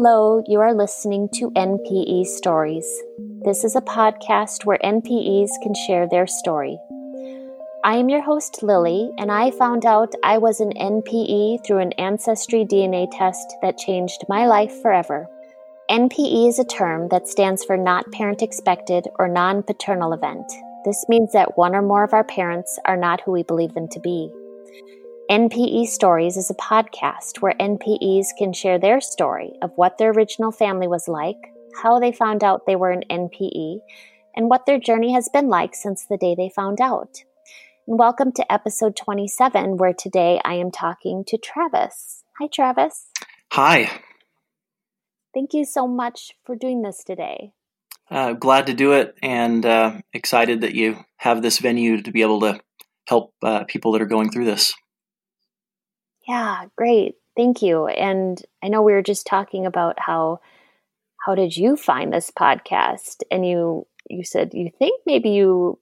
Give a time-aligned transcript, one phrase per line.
[0.00, 2.86] Hello, you are listening to NPE Stories.
[3.44, 6.78] This is a podcast where NPEs can share their story.
[7.82, 11.90] I am your host, Lily, and I found out I was an NPE through an
[11.94, 15.26] Ancestry DNA test that changed my life forever.
[15.90, 20.46] NPE is a term that stands for Not Parent Expected or Non Paternal Event.
[20.84, 23.88] This means that one or more of our parents are not who we believe them
[23.88, 24.30] to be.
[25.30, 30.50] NPE Stories is a podcast where NPEs can share their story of what their original
[30.50, 31.36] family was like,
[31.82, 33.80] how they found out they were an NPE,
[34.34, 37.24] and what their journey has been like since the day they found out.
[37.86, 42.24] And welcome to episode 27, where today I am talking to Travis.
[42.38, 43.08] Hi, Travis.
[43.52, 44.00] Hi.
[45.34, 47.52] Thank you so much for doing this today.
[48.10, 52.22] Uh, glad to do it and uh, excited that you have this venue to be
[52.22, 52.58] able to
[53.06, 54.72] help uh, people that are going through this.
[56.28, 57.14] Yeah, great.
[57.36, 57.86] Thank you.
[57.86, 60.40] And I know we were just talking about how
[61.24, 63.22] how did you find this podcast?
[63.30, 65.78] And you you said you think maybe you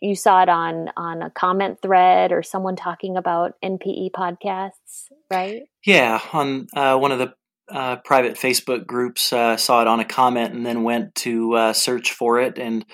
[0.00, 5.62] you saw it on on a comment thread or someone talking about NPE podcasts, right?
[5.84, 7.34] Yeah, on uh, one of the
[7.70, 11.72] uh, private Facebook groups, uh, saw it on a comment and then went to uh,
[11.72, 12.84] search for it and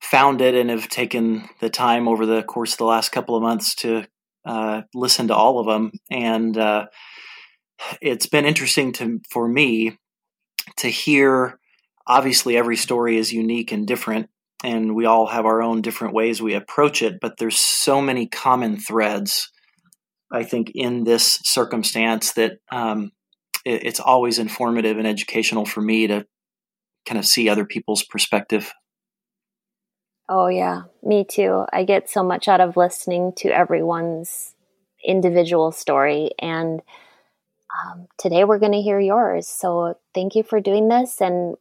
[0.00, 3.42] found it and have taken the time over the course of the last couple of
[3.42, 4.06] months to
[4.44, 6.86] uh, listen to all of them, and uh,
[8.00, 9.98] it's been interesting to for me
[10.78, 11.58] to hear.
[12.06, 14.28] Obviously, every story is unique and different,
[14.64, 17.18] and we all have our own different ways we approach it.
[17.20, 19.50] But there's so many common threads,
[20.32, 23.12] I think, in this circumstance that um,
[23.64, 26.26] it, it's always informative and educational for me to
[27.06, 28.72] kind of see other people's perspective.
[30.32, 31.66] Oh, yeah, me too.
[31.72, 34.54] I get so much out of listening to everyone's
[35.04, 36.30] individual story.
[36.38, 36.80] And
[37.84, 39.48] um, today we're going to hear yours.
[39.48, 41.20] So thank you for doing this.
[41.20, 41.56] And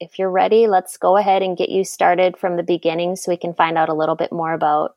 [0.00, 3.36] if you're ready, let's go ahead and get you started from the beginning so we
[3.36, 4.96] can find out a little bit more about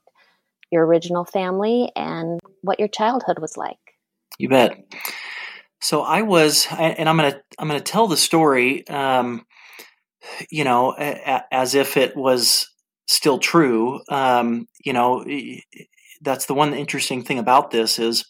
[0.72, 3.78] your original family and what your childhood was like.
[4.40, 4.78] You bet.
[5.81, 9.46] So I was, and I'm gonna I'm gonna tell the story, um,
[10.50, 12.69] you know, as if it was
[13.07, 14.01] still true.
[14.09, 15.25] Um, you know,
[16.22, 18.25] that's the one interesting thing about this is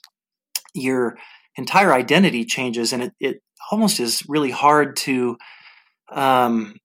[0.73, 1.17] your
[1.57, 5.37] entire identity changes, and it, it almost is really hard to.
[6.11, 6.75] Um,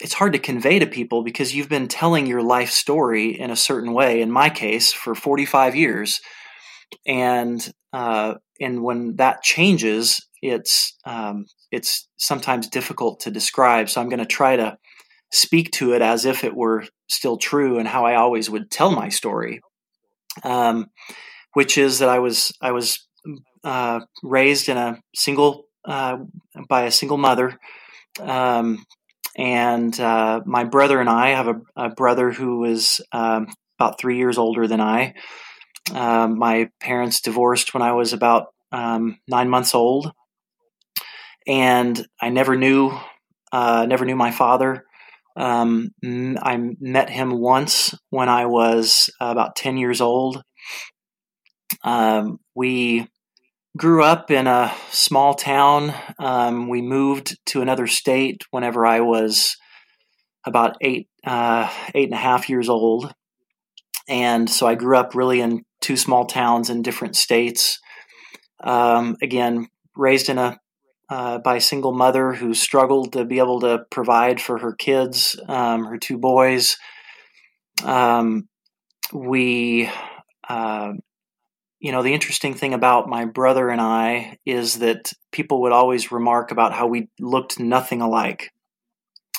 [0.00, 3.56] it's hard to convey to people because you've been telling your life story in a
[3.56, 4.20] certain way.
[4.20, 6.20] In my case, for 45 years,
[7.04, 13.88] and uh, and when that changes, it's um, it's sometimes difficult to describe.
[13.88, 14.78] So I'm going to try to
[15.30, 18.90] speak to it as if it were still true and how I always would tell
[18.90, 19.60] my story,
[20.42, 20.86] um,
[21.54, 23.06] which is that I was I was
[23.64, 26.18] uh, raised in a single uh,
[26.68, 27.58] by a single mother,
[28.20, 28.84] um,
[29.36, 34.16] and uh, my brother and I have a, a brother who is um, about three
[34.16, 35.14] years older than I.
[35.94, 40.12] Um, my parents divorced when I was about um, nine months old,
[41.46, 42.98] and I never knew
[43.52, 44.84] uh, never knew my father.
[45.38, 50.42] Um, I met him once when I was about 10 years old.
[51.84, 53.06] Um, we
[53.76, 55.94] grew up in a small town.
[56.18, 59.56] Um, we moved to another state whenever I was
[60.44, 63.14] about eight, uh, eight and a half years old.
[64.08, 67.78] And so I grew up really in two small towns in different states.
[68.64, 70.58] Um, again, raised in a
[71.10, 75.38] uh, by a single mother who struggled to be able to provide for her kids,
[75.48, 76.76] um, her two boys.
[77.84, 78.48] Um,
[79.12, 79.90] we,
[80.48, 80.92] uh,
[81.80, 86.12] you know, the interesting thing about my brother and I is that people would always
[86.12, 88.50] remark about how we looked nothing alike.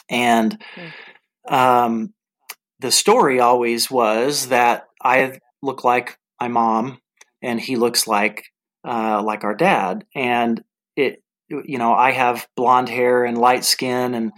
[0.09, 1.53] And hmm.
[1.53, 2.13] um,
[2.79, 6.99] the story always was that I look like my mom
[7.41, 8.45] and he looks like
[8.87, 10.05] uh, like our dad.
[10.15, 10.63] And
[10.95, 14.31] it you know, I have blonde hair and light skin, and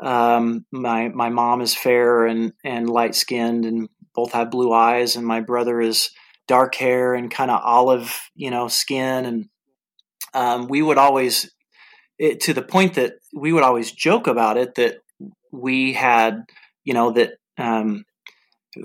[0.00, 5.16] um, my my mom is fair and and light skinned, and both have blue eyes,
[5.16, 6.10] and my brother is
[6.48, 9.48] dark hair and kind of olive, you know, skin, and
[10.34, 11.50] um, we would always,
[12.18, 14.96] it, to the point that we would always joke about it that
[15.50, 16.44] we had,
[16.84, 18.04] you know, that um,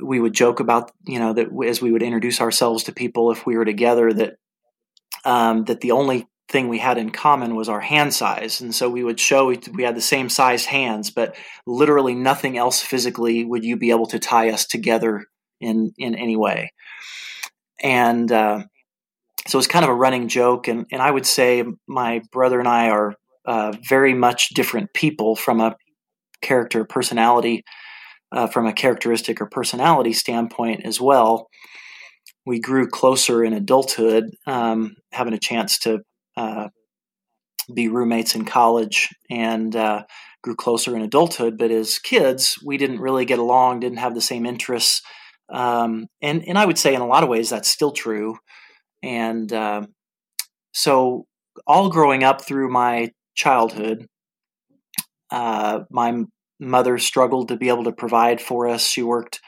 [0.02, 3.46] we would joke about, you know, that as we would introduce ourselves to people if
[3.46, 4.36] we were together, that
[5.26, 8.62] um, that the only thing we had in common was our hand size.
[8.62, 11.36] And so we would show we had the same sized hands, but
[11.66, 15.26] literally nothing else physically would you be able to tie us together
[15.60, 16.72] in, in any way.
[17.84, 18.64] And, uh,
[19.48, 22.68] so it's kind of a running joke, and and I would say my brother and
[22.68, 23.16] I are
[23.46, 25.76] uh, very much different people from a
[26.42, 27.64] character personality,
[28.34, 31.48] uh, from a characteristic or personality standpoint as well.
[32.46, 36.00] We grew closer in adulthood, um, having a chance to
[36.38, 36.70] uh,
[37.74, 40.04] be roommates in college and uh,
[40.42, 41.58] grew closer in adulthood.
[41.58, 45.02] But as kids, we didn't really get along, didn't have the same interests.
[45.50, 48.38] Um, and, and I would say in a lot of ways that's still true.
[49.04, 49.88] And uh,
[50.74, 51.26] so,
[51.66, 54.06] all growing up through my childhood,
[55.32, 56.24] uh, my
[56.60, 58.88] mother struggled to be able to provide for us.
[58.88, 59.40] She worked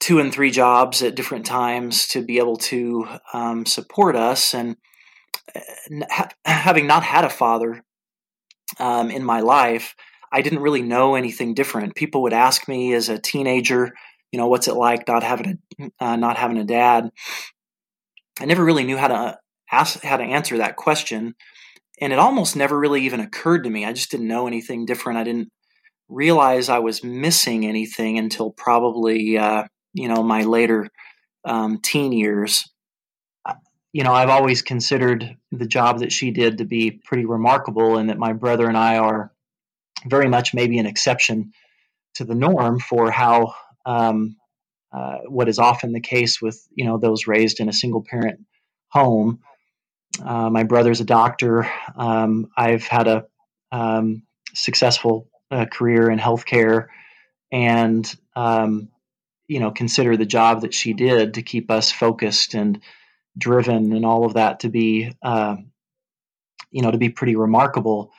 [0.00, 4.54] two and three jobs at different times to be able to um, support us.
[4.54, 4.76] And
[6.10, 7.82] ha- having not had a father
[8.78, 9.94] um, in my life,
[10.32, 11.96] I didn't really know anything different.
[11.96, 13.92] People would ask me as a teenager,
[14.30, 17.10] you know, what's it like not having a uh, not having a dad?
[18.40, 19.38] I never really knew how to
[19.70, 21.34] ask how to answer that question,
[22.00, 23.84] and it almost never really even occurred to me.
[23.84, 25.18] I just didn't know anything different.
[25.18, 25.48] I didn't
[26.08, 30.88] realize I was missing anything until probably uh, you know my later
[31.44, 32.70] um, teen years
[33.92, 38.08] you know, I've always considered the job that she did to be pretty remarkable, and
[38.08, 39.32] that my brother and I are
[40.06, 41.52] very much maybe an exception
[42.14, 43.54] to the norm for how
[43.84, 44.36] um,
[44.92, 48.40] uh, what is often the case with you know those raised in a single parent
[48.88, 49.40] home.
[50.22, 51.68] Uh, my brother's a doctor.
[51.96, 53.24] Um, I've had a
[53.72, 54.22] um,
[54.54, 56.86] successful uh, career in healthcare,
[57.50, 58.88] and um,
[59.48, 62.80] you know consider the job that she did to keep us focused and
[63.36, 65.56] driven and all of that to be uh,
[66.70, 68.12] you know to be pretty remarkable.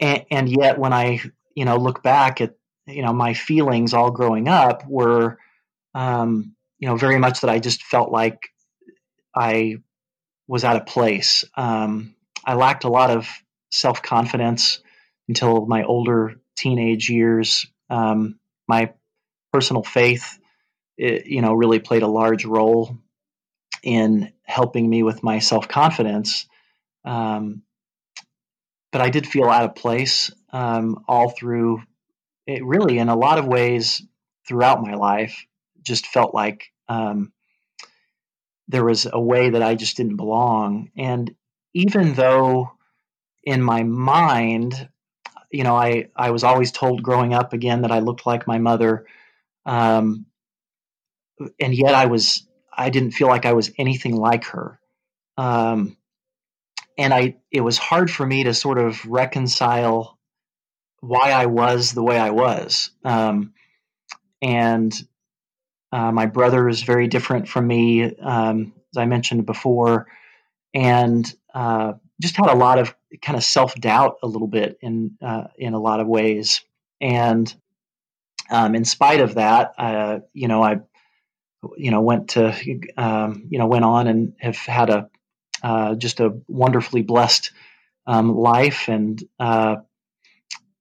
[0.00, 1.20] And, and, yet when i
[1.54, 2.54] you know look back at
[2.86, 5.38] you know my feelings all growing up were
[5.94, 8.48] um, you know very much that i just felt like
[9.34, 9.76] i
[10.48, 11.44] was out of place.
[11.56, 12.14] Um,
[12.44, 13.28] i lacked a lot of
[13.70, 14.80] self-confidence
[15.28, 17.66] until my older teenage years.
[17.88, 18.92] Um, my
[19.52, 20.38] personal faith
[20.96, 22.98] it, you know really played a large role
[23.82, 26.46] in helping me with my self confidence.
[27.04, 27.62] Um,
[28.92, 31.82] but I did feel out of place um, all through
[32.46, 34.02] it, really, in a lot of ways,
[34.46, 35.46] throughout my life.
[35.82, 37.32] Just felt like um,
[38.68, 40.90] there was a way that I just didn't belong.
[40.96, 41.34] And
[41.74, 42.72] even though
[43.44, 44.88] in my mind,
[45.50, 48.58] you know, I, I was always told growing up again that I looked like my
[48.58, 49.06] mother.
[49.64, 50.26] Um,
[51.58, 52.46] and yet I was
[52.80, 54.80] I didn't feel like I was anything like her.
[55.36, 55.98] Um,
[56.96, 60.18] and I, it was hard for me to sort of reconcile
[61.00, 62.90] why I was the way I was.
[63.04, 63.52] Um,
[64.40, 64.92] and
[65.92, 70.06] uh, my brother is very different from me, um, as I mentioned before,
[70.72, 75.18] and uh, just had a lot of kind of self doubt a little bit in
[75.20, 76.62] uh, in a lot of ways.
[76.98, 77.52] And
[78.50, 80.80] um, in spite of that, uh, you know, I
[81.76, 82.54] you know, went to,
[82.96, 85.10] um, you know, went on and have had a
[85.62, 87.52] uh, just a wonderfully blessed
[88.06, 89.76] um, life and uh,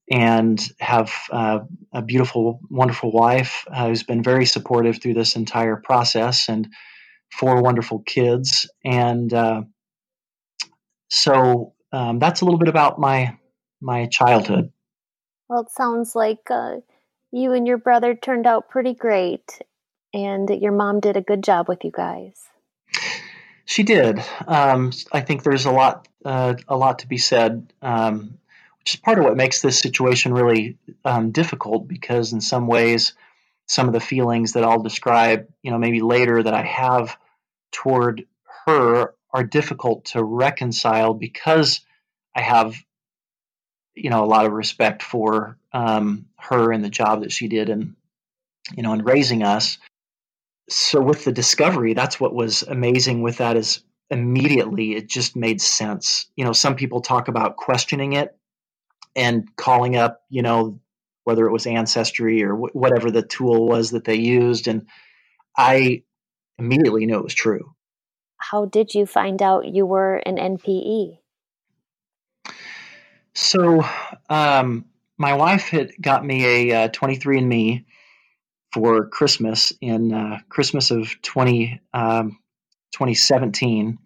[0.09, 1.59] and have uh,
[1.93, 6.67] a beautiful, wonderful wife uh, who's been very supportive through this entire process and
[7.31, 8.69] four wonderful kids.
[8.83, 9.63] And uh,
[11.09, 13.37] so um, that's a little bit about my
[13.81, 14.71] my childhood.
[15.47, 16.77] Well, it sounds like uh,
[17.31, 19.61] you and your brother turned out pretty great,
[20.13, 22.47] and your mom did a good job with you guys.
[23.65, 24.19] She did.
[24.47, 28.39] Um, I think there's a lot, uh, a lot to be said, um,
[28.79, 31.87] which is part of what makes this situation really um, difficult.
[31.87, 33.13] Because in some ways,
[33.67, 37.15] some of the feelings that I'll describe, you know, maybe later that I have
[37.71, 38.25] toward
[38.65, 41.81] her are difficult to reconcile because
[42.35, 42.75] I have,
[43.93, 47.69] you know, a lot of respect for um, her and the job that she did
[47.69, 47.95] and
[48.75, 49.77] you know in raising us
[50.69, 55.61] so with the discovery that's what was amazing with that is immediately it just made
[55.61, 56.27] sense.
[56.35, 58.35] You know some people talk about questioning it
[59.15, 60.79] and calling up you know
[61.23, 64.87] whether it was ancestry or wh- whatever the tool was that they used and
[65.57, 66.01] i
[66.57, 67.73] immediately knew it was true.
[68.37, 71.19] How did you find out you were an npe
[73.33, 73.85] so
[74.29, 74.85] um,
[75.17, 77.85] my wife had got me a uh, 23andme
[78.71, 82.39] for Christmas in uh, Christmas of 20, um,
[82.93, 83.97] 2017.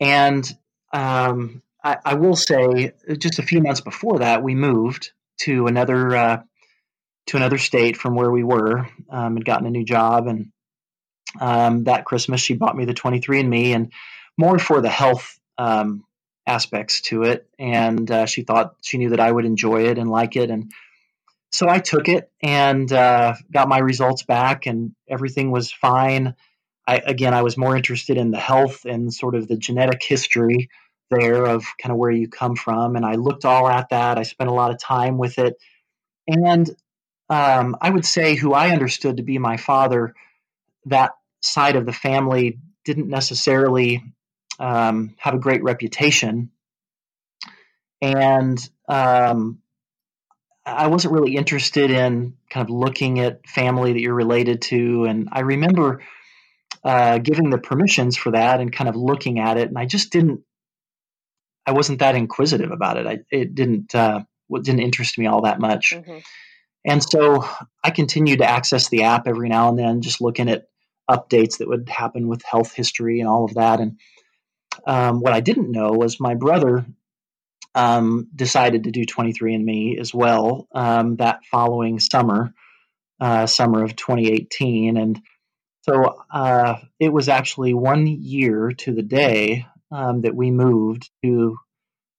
[0.00, 0.58] And
[0.92, 6.14] um, I, I, will say, just a few months before that, we moved to another
[6.16, 6.42] uh,
[7.26, 8.86] to another state from where we were.
[9.10, 10.52] Um, had gotten a new job, and
[11.40, 13.92] um, that Christmas, she bought me the 23andMe and
[14.36, 16.04] more for the health um,
[16.46, 17.48] aspects to it.
[17.58, 20.50] And uh, she thought she knew that I would enjoy it and like it.
[20.50, 20.70] And
[21.54, 26.34] so I took it and uh, got my results back, and everything was fine.
[26.84, 30.68] I, again, I was more interested in the health and sort of the genetic history
[31.10, 32.96] there of kind of where you come from.
[32.96, 34.18] And I looked all at that.
[34.18, 35.54] I spent a lot of time with it.
[36.26, 36.68] And
[37.30, 40.12] um, I would say who I understood to be my father,
[40.86, 44.02] that side of the family didn't necessarily
[44.58, 46.50] um, have a great reputation.
[48.02, 48.58] And
[48.88, 49.60] um,
[50.66, 55.04] I wasn't really interested in kind of looking at family that you're related to.
[55.04, 56.02] And I remember
[56.82, 59.68] uh, giving the permissions for that and kind of looking at it.
[59.68, 60.40] And I just didn't,
[61.66, 63.06] I wasn't that inquisitive about it.
[63.06, 64.20] I, it didn't, uh,
[64.52, 65.92] didn't interest me all that much.
[65.94, 66.18] Mm-hmm.
[66.86, 67.46] And so
[67.82, 70.68] I continued to access the app every now and then, just looking at
[71.10, 73.80] updates that would happen with health history and all of that.
[73.80, 73.98] And
[74.86, 76.84] um, what I didn't know was my brother
[77.74, 82.54] um, decided to do 23andMe as well um, that following summer,
[83.20, 84.96] uh, summer of 2018.
[84.96, 85.20] And
[85.82, 91.56] so uh, it was actually one year to the day um, that we moved to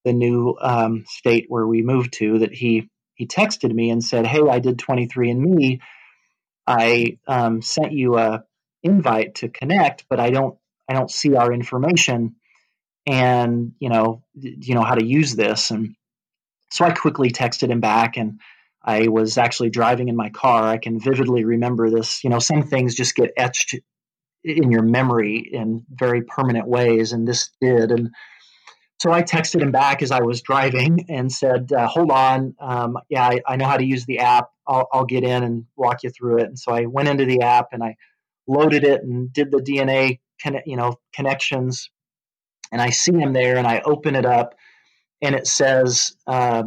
[0.04, 4.28] the new um, state where we moved to that he he texted me and said,
[4.28, 5.80] "Hey, I did 23andMe.
[6.68, 8.44] I um, sent you a
[8.84, 10.58] invite to connect, but I don't
[10.88, 12.36] I don't see our information,
[13.06, 15.96] and you know you know how to use this." And
[16.72, 18.40] so I quickly texted him back, and
[18.84, 20.64] I was actually driving in my car.
[20.64, 22.24] I can vividly remember this.
[22.24, 23.76] You know, some things just get etched
[24.44, 27.92] in your memory in very permanent ways, and this did.
[27.92, 28.12] And
[29.00, 32.98] so I texted him back as I was driving and said, uh, "Hold on, um,
[33.10, 34.50] yeah, I, I, know how to use the app.
[34.68, 37.42] I'll, I'll, get in and walk you through it." And so I went into the
[37.42, 37.96] app and I
[38.48, 40.20] loaded it and did the DNA,
[40.66, 41.90] you know, connections.
[42.72, 44.56] And I see him there, and I open it up,
[45.22, 46.64] and it says uh,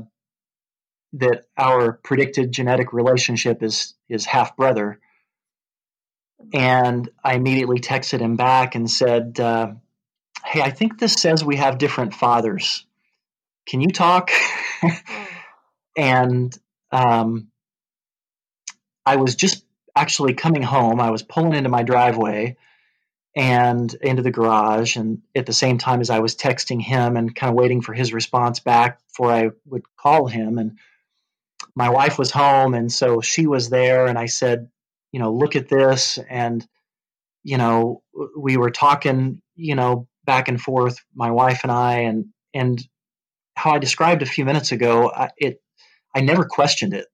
[1.14, 5.00] that our predicted genetic relationship is is half brother.
[6.54, 9.38] And I immediately texted him back and said.
[9.40, 9.72] Uh,
[10.44, 12.86] hey, I think this says we have different fathers.
[13.66, 14.30] Can you talk?
[15.96, 16.56] and
[16.90, 17.48] um,
[19.04, 19.64] I was just
[19.94, 21.00] actually coming home.
[21.00, 22.56] I was pulling into my driveway
[23.36, 27.34] and into the garage, and at the same time as I was texting him and
[27.34, 30.58] kind of waiting for his response back before I would call him.
[30.58, 30.78] And
[31.74, 34.68] my wife was home, and so she was there, and I said,
[35.12, 36.18] you know, look at this.
[36.28, 36.66] And,
[37.44, 38.02] you know,
[38.36, 42.82] we were talking, you know, back and forth, my wife and I, and and
[43.54, 45.62] how I described a few minutes ago, I, it
[46.14, 47.06] I never questioned it.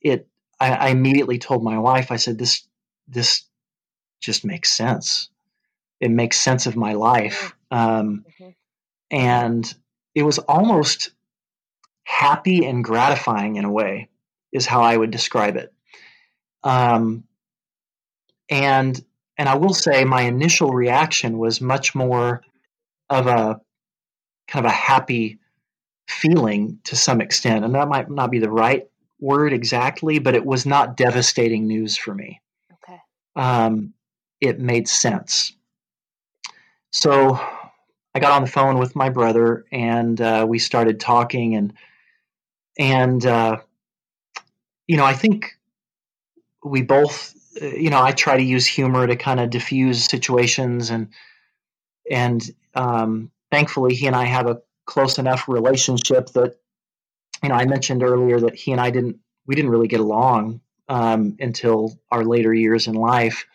[0.00, 2.66] It I, I immediately told my wife, I said, "This
[3.08, 3.44] this
[4.20, 5.30] just makes sense.
[6.00, 8.50] It makes sense of my life." Um, mm-hmm.
[9.10, 9.74] And
[10.14, 11.10] it was almost
[12.04, 14.08] happy and gratifying in a way,
[14.52, 15.72] is how I would describe it.
[16.64, 17.24] Um,
[18.48, 19.02] and
[19.38, 22.42] and I will say my initial reaction was much more
[23.08, 23.60] of a
[24.48, 25.38] kind of a happy
[26.08, 27.64] feeling to some extent.
[27.64, 28.86] And that might not be the right
[29.20, 32.40] word exactly, but it was not devastating news for me.
[32.72, 33.00] Okay.
[33.36, 33.94] Um,
[34.40, 35.56] it made sense.
[36.90, 37.38] So
[38.14, 41.72] I got on the phone with my brother and uh, we started talking and
[42.78, 43.58] and uh,
[44.86, 45.58] you know I think
[46.64, 51.08] we both you know I try to use humor to kind of diffuse situations and
[52.10, 52.42] and
[52.74, 56.56] um, thankfully, he and I have a close enough relationship that,
[57.42, 60.60] you know, I mentioned earlier that he and I didn't, we didn't really get along
[60.88, 63.46] um, until our later years in life,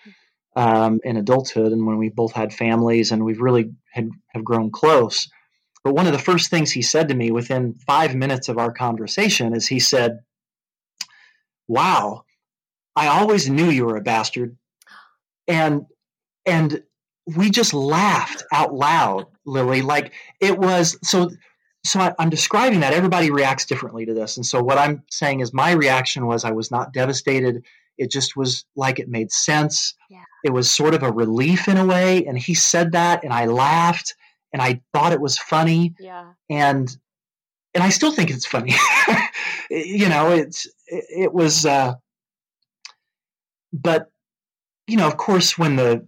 [0.55, 4.71] um, in adulthood, and when we both had families, and we've really had have grown
[4.71, 5.29] close.
[5.83, 8.71] But one of the first things he said to me within five minutes of our
[8.71, 10.19] conversation is he said,
[11.67, 12.23] "Wow,
[12.95, 14.57] I always knew you were a bastard,"
[15.47, 15.85] and
[16.45, 16.83] and
[17.35, 19.81] we just laughed out loud, Lily.
[19.81, 21.29] Like it was so.
[21.83, 25.41] So I, am describing that everybody reacts differently to this, and so what I'm saying
[25.41, 27.63] is my reaction was I was not devastated.
[27.99, 29.93] It just was like it made sense.
[30.09, 30.23] Yeah.
[30.45, 33.45] It was sort of a relief in a way, and he said that, and I
[33.45, 34.13] laughed,
[34.53, 35.95] and I thought it was funny.
[35.99, 36.33] Yeah.
[36.51, 36.95] And
[37.73, 38.75] and I still think it's funny.
[39.71, 41.65] you know, it's it, it was.
[41.65, 41.95] Uh,
[43.73, 44.11] but
[44.85, 46.05] you know, of course, when the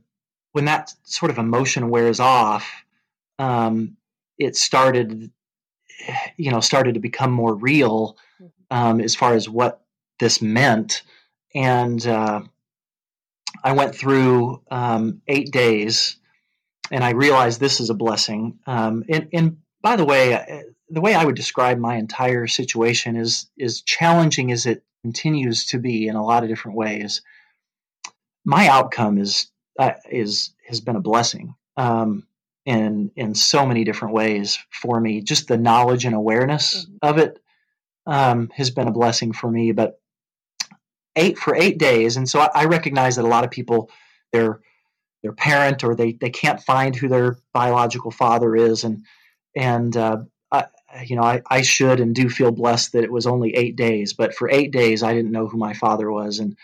[0.52, 2.72] when that sort of emotion wears off,
[3.40, 3.98] um,
[4.38, 5.32] it started,
[6.38, 8.18] you know, started to become more real
[8.70, 9.82] um, as far as what
[10.20, 11.02] this meant.
[11.56, 12.42] And uh,
[13.68, 16.16] I went through um, eight days,
[16.90, 18.60] and I realized this is a blessing.
[18.66, 23.18] Um, and, and by the way, uh, the way I would describe my entire situation
[23.18, 27.22] is is challenging as it continues to be in a lot of different ways.
[28.46, 32.26] My outcome is uh, is has been a blessing um,
[32.66, 35.22] in in so many different ways for me.
[35.22, 36.96] Just the knowledge and awareness mm-hmm.
[37.02, 37.38] of it
[38.06, 39.74] um, has been a blessing for me.
[39.74, 40.00] But
[41.18, 43.90] eight for eight days, and so I, I recognize that a lot of people
[44.32, 44.62] their
[45.24, 49.06] their parent or they they can't find who their biological father is, and
[49.56, 50.20] and uh,
[50.52, 50.66] I,
[51.06, 54.14] you know I, I should and do feel blessed that it was only eight days,
[54.14, 56.58] but for eight days I didn't know who my father was, and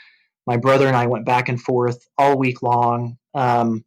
[0.46, 3.18] my brother and I went back and forth all week long.
[3.34, 3.84] Um,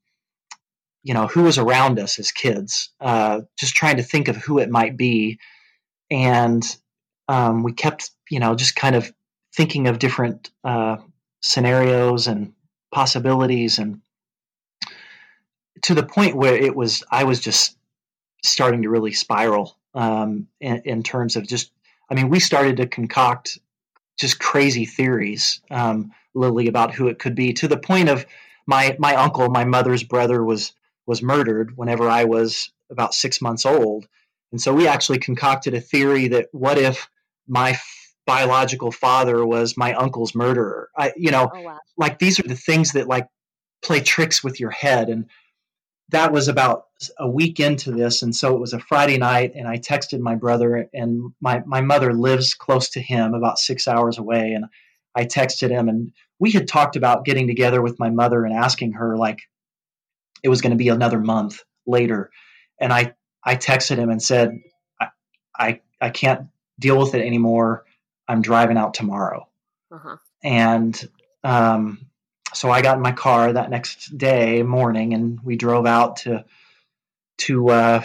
[1.03, 4.59] you know who was around us as kids, uh, just trying to think of who
[4.59, 5.39] it might be,
[6.11, 6.65] and
[7.29, 9.13] um, we kept you know just kind of
[9.57, 10.97] thinking of different uh,
[11.41, 12.53] scenarios and
[12.93, 14.01] possibilities and
[15.83, 17.77] to the point where it was i was just
[18.45, 21.71] starting to really spiral um, in, in, terms of just
[22.09, 23.59] i mean we started to concoct
[24.19, 28.25] just crazy theories um, lily about who it could be to the point of
[28.67, 30.73] my my uncle my mother's brother was
[31.07, 34.07] was murdered whenever i was about six months old.
[34.53, 37.09] And so we actually concocted a theory that what if
[37.47, 37.79] my
[38.27, 40.91] biological father was my uncle's murderer.
[40.97, 41.79] I, you know, oh, wow.
[41.97, 43.29] like these are the things that like
[43.83, 45.09] play tricks with your head.
[45.09, 45.27] And
[46.11, 46.85] that was about
[47.19, 48.23] a week into this.
[48.23, 51.81] And so it was a Friday night and I texted my brother and my, my
[51.81, 54.53] mother lives close to him about six hours away.
[54.53, 54.67] And
[55.15, 58.93] I texted him and we had talked about getting together with my mother and asking
[58.93, 59.41] her like
[60.43, 62.31] it was going to be another month later.
[62.81, 63.15] And I,
[63.45, 64.59] I texted him and said,
[65.01, 65.09] I,
[65.59, 67.86] I, I can't deal with it anymore.
[68.29, 69.49] I'm driving out tomorrow.
[69.91, 70.17] Uh-huh.
[70.43, 71.09] And
[71.45, 72.07] um,
[72.55, 76.45] so I got in my car that next day morning, and we drove out to
[77.39, 78.03] to uh,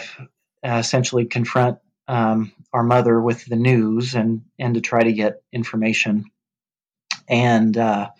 [0.62, 6.26] essentially confront um, our mother with the news and and to try to get information.
[7.28, 8.10] And uh,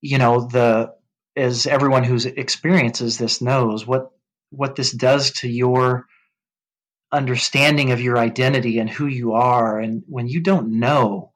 [0.00, 0.94] you know the
[1.36, 4.10] as everyone who's experiences this knows what
[4.50, 6.06] what this does to your
[7.10, 9.78] understanding of your identity and who you are.
[9.78, 11.32] And when you don't know,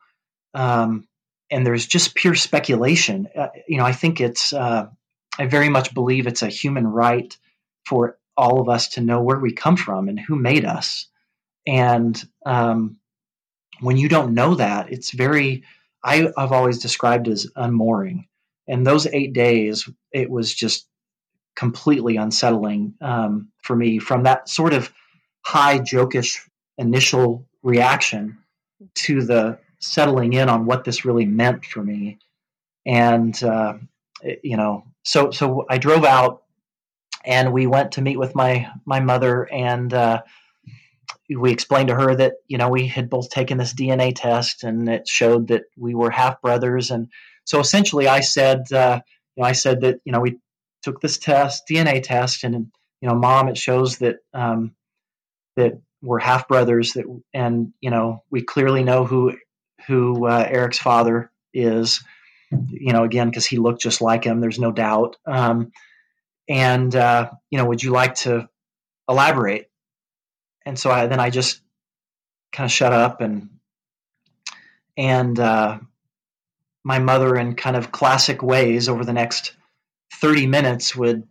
[0.54, 1.08] um,
[1.50, 4.86] and there's just pure speculation, uh, you know, I think it's, uh,
[5.38, 7.36] I very much believe it's a human right
[7.86, 11.08] for all of us to know where we come from and who made us.
[11.66, 12.96] And um,
[13.80, 15.64] when you don't know that, it's very,
[16.04, 18.26] I, I've always described as unmooring.
[18.68, 20.86] And those eight days, it was just
[21.56, 24.92] completely unsettling um, for me from that sort of
[25.44, 26.40] high jokish
[26.78, 28.38] initial reaction
[28.94, 32.18] to the settling in on what this really meant for me.
[32.86, 33.74] And uh,
[34.42, 36.42] you know so so i drove out
[37.24, 40.22] and we went to meet with my my mother and uh,
[41.28, 44.88] we explained to her that you know we had both taken this dna test and
[44.88, 46.90] it showed that we were half brothers.
[46.90, 47.08] And
[47.44, 49.00] so essentially i said uh,
[49.36, 50.38] you know i said that you know we
[50.82, 52.54] took this test dna test and
[53.00, 54.74] you know mom it shows that um,
[55.56, 59.36] that were half brothers that and you know we clearly know who
[59.86, 62.02] who uh, Eric's father is
[62.50, 65.16] you know again because he looked just like him there's no doubt.
[65.26, 65.72] Um,
[66.48, 68.48] and uh, you know would you like to
[69.08, 69.70] elaborate?
[70.64, 71.60] And so I then I just
[72.52, 73.48] kind of shut up and
[74.96, 75.78] and uh,
[76.84, 79.54] my mother in kind of classic ways over the next
[80.20, 81.26] 30 minutes would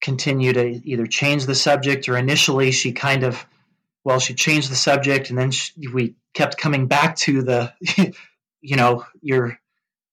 [0.00, 3.44] continue to either change the subject or initially she kind of
[4.04, 7.72] well she changed the subject and then she, we kept coming back to the
[8.60, 9.58] you know your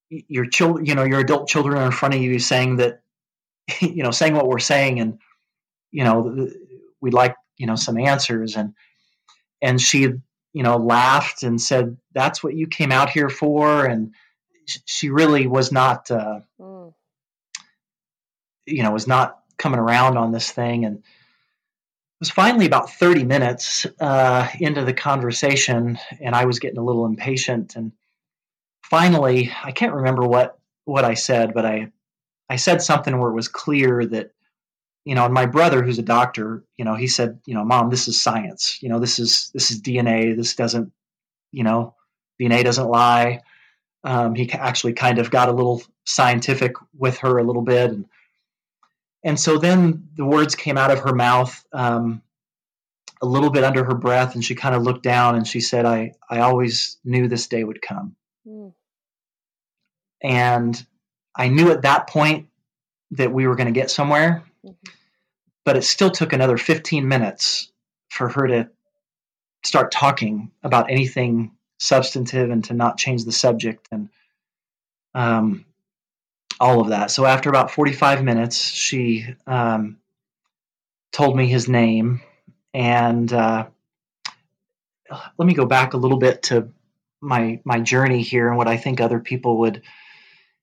[0.10, 3.02] your children you know your adult children are in front of you saying that
[3.82, 5.20] you know saying what we're saying and
[5.92, 6.50] you know
[7.02, 8.74] we'd like you know some answers and
[9.62, 10.02] and she
[10.54, 14.14] you know laughed and said that's what you came out here for and
[14.66, 16.94] she really was not uh, mm.
[18.66, 21.04] you know was not coming around on this thing and it
[22.22, 27.06] was finally about 30 minutes uh, into the conversation and i was getting a little
[27.06, 27.92] impatient and
[28.84, 31.92] finally i can't remember what what i said but i
[32.50, 34.32] i said something where it was clear that
[35.08, 37.90] you know and my brother who's a doctor you know he said you know mom
[37.90, 38.78] this is science.
[38.82, 40.92] You know this is this is dna this doesn't
[41.54, 41.96] you know
[42.40, 43.42] dna doesn't lie.
[44.04, 48.06] Um, he actually kind of got a little scientific with her a little bit and
[49.28, 52.22] and so then the words came out of her mouth um,
[53.22, 55.86] a little bit under her breath, and she kind of looked down and she said,
[55.86, 58.16] I, I always knew this day would come.
[58.48, 58.72] Mm.
[60.24, 60.88] And
[61.36, 62.48] I knew at that point
[63.12, 64.92] that we were going to get somewhere, mm-hmm.
[65.66, 67.70] but it still took another 15 minutes
[68.10, 68.70] for her to
[69.66, 74.08] start talking about anything substantive and to not change the subject and
[75.14, 75.66] um,
[76.60, 77.12] all of that.
[77.12, 79.98] So after about 45 minutes, she um,
[81.12, 82.22] told me his name.
[82.74, 83.68] And uh,
[85.38, 86.70] let me go back a little bit to
[87.20, 89.82] my my journey here and what I think other people would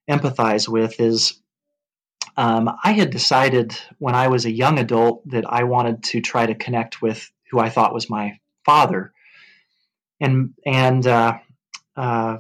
[0.09, 1.41] empathize with is
[2.37, 6.47] um, I had decided when I was a young adult that I wanted to try
[6.47, 9.13] to connect with who I thought was my father,
[10.21, 11.39] and and uh,
[11.97, 12.39] uh,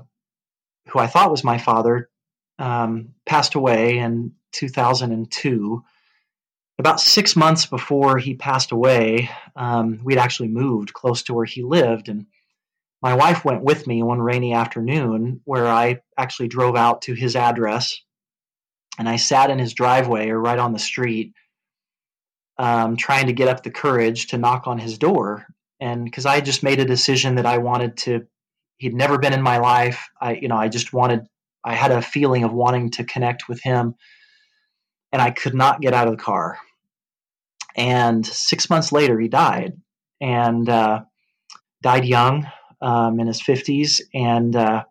[0.88, 2.08] who I thought was my father
[2.58, 5.84] um, passed away in 2002.
[6.78, 11.62] About six months before he passed away, um, we'd actually moved close to where he
[11.62, 12.26] lived, and
[13.00, 17.36] my wife went with me one rainy afternoon where I actually drove out to his
[17.36, 18.00] address
[18.98, 21.34] and I sat in his driveway or right on the street,
[22.58, 25.46] um, trying to get up the courage to knock on his door.
[25.80, 28.26] And because I just made a decision that I wanted to,
[28.78, 30.08] he'd never been in my life.
[30.20, 31.26] I, you know, I just wanted,
[31.64, 33.94] I had a feeling of wanting to connect with him
[35.14, 36.58] and I could not get out of the car.
[37.76, 39.80] And six months later, he died
[40.20, 41.02] and uh,
[41.82, 42.50] died young
[42.82, 44.84] um, in his 50s, and uh,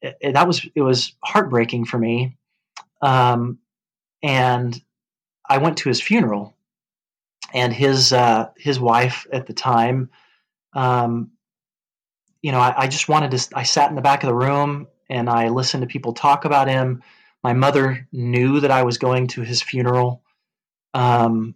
[0.00, 2.38] it, that was it was heartbreaking for me.
[3.02, 3.58] Um,
[4.22, 4.80] and
[5.48, 6.56] I went to his funeral,
[7.52, 10.08] and his uh, his wife at the time,
[10.74, 11.32] um,
[12.40, 13.48] you know, I, I just wanted to.
[13.54, 16.68] I sat in the back of the room and I listened to people talk about
[16.68, 17.02] him.
[17.42, 20.22] My mother knew that I was going to his funeral.
[20.94, 21.54] Um,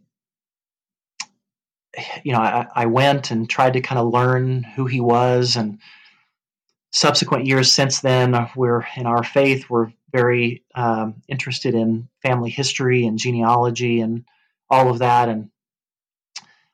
[2.22, 5.56] you know, I, I went and tried to kind of learn who he was.
[5.56, 5.78] And
[6.92, 13.06] subsequent years since then, we're in our faith, we're very um, interested in family history
[13.06, 14.24] and genealogy and
[14.70, 15.28] all of that.
[15.28, 15.50] And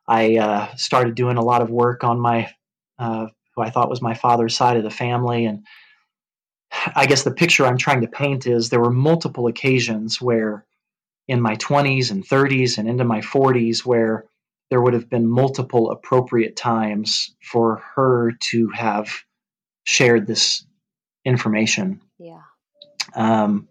[0.07, 2.53] I uh, started doing a lot of work on my,
[2.99, 5.47] uh, who I thought was my father's side of the family.
[5.47, 5.65] And
[6.95, 10.65] I guess the picture I'm trying to paint is there were multiple occasions where
[11.29, 14.27] in my 20s and 30s and into my 40s where
[14.71, 19.09] there would have been multiple appropriate times for her to have
[19.85, 20.67] shared this
[21.25, 22.01] information.
[22.19, 22.43] Yeah.
[23.15, 23.69] Um,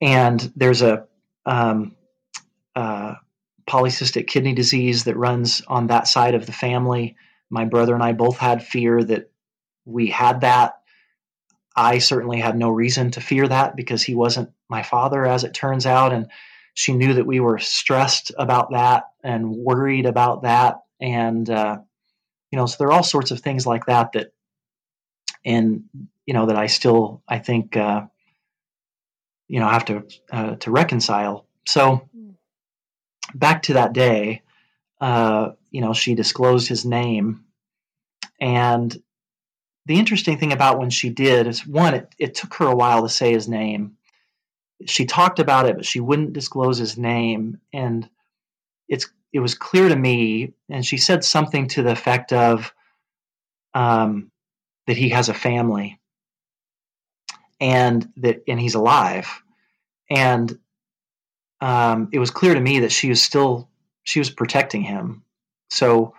[0.00, 1.06] and there's a
[1.46, 1.94] um,
[2.74, 3.14] uh,
[3.68, 7.16] polycystic kidney disease that runs on that side of the family.
[7.50, 9.30] My brother and I both had fear that
[9.84, 10.80] we had that.
[11.76, 15.54] I certainly had no reason to fear that because he wasn't my father, as it
[15.54, 16.12] turns out.
[16.12, 16.28] And
[16.74, 21.78] she knew that we were stressed about that and worried about that and uh,
[22.50, 24.32] you know so there are all sorts of things like that that
[25.44, 25.84] and
[26.26, 28.02] you know that i still i think uh,
[29.48, 32.08] you know have to uh, to reconcile so
[33.34, 34.42] back to that day
[35.00, 37.44] uh, you know she disclosed his name
[38.40, 38.96] and
[39.86, 43.02] the interesting thing about when she did is one it, it took her a while
[43.02, 43.96] to say his name
[44.86, 47.60] she talked about it, but she wouldn't disclose his name.
[47.72, 48.08] And
[48.88, 52.72] it's it was clear to me, and she said something to the effect of
[53.72, 54.30] um,
[54.86, 56.00] that he has a family
[57.60, 59.28] and that and he's alive.
[60.10, 60.58] And
[61.60, 63.68] um, it was clear to me that she was still
[64.02, 65.22] she was protecting him.
[65.70, 66.14] So,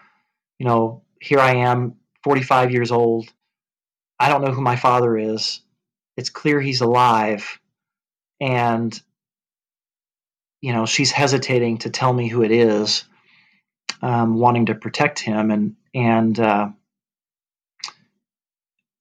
[0.59, 3.31] you know, here I am, 45 years old.
[4.19, 5.61] I don't know who my father is.
[6.17, 7.59] It's clear he's alive.
[8.39, 8.99] And
[10.61, 13.03] you know she's hesitating to tell me who it is
[14.01, 15.51] um, wanting to protect him.
[15.51, 16.69] And and uh,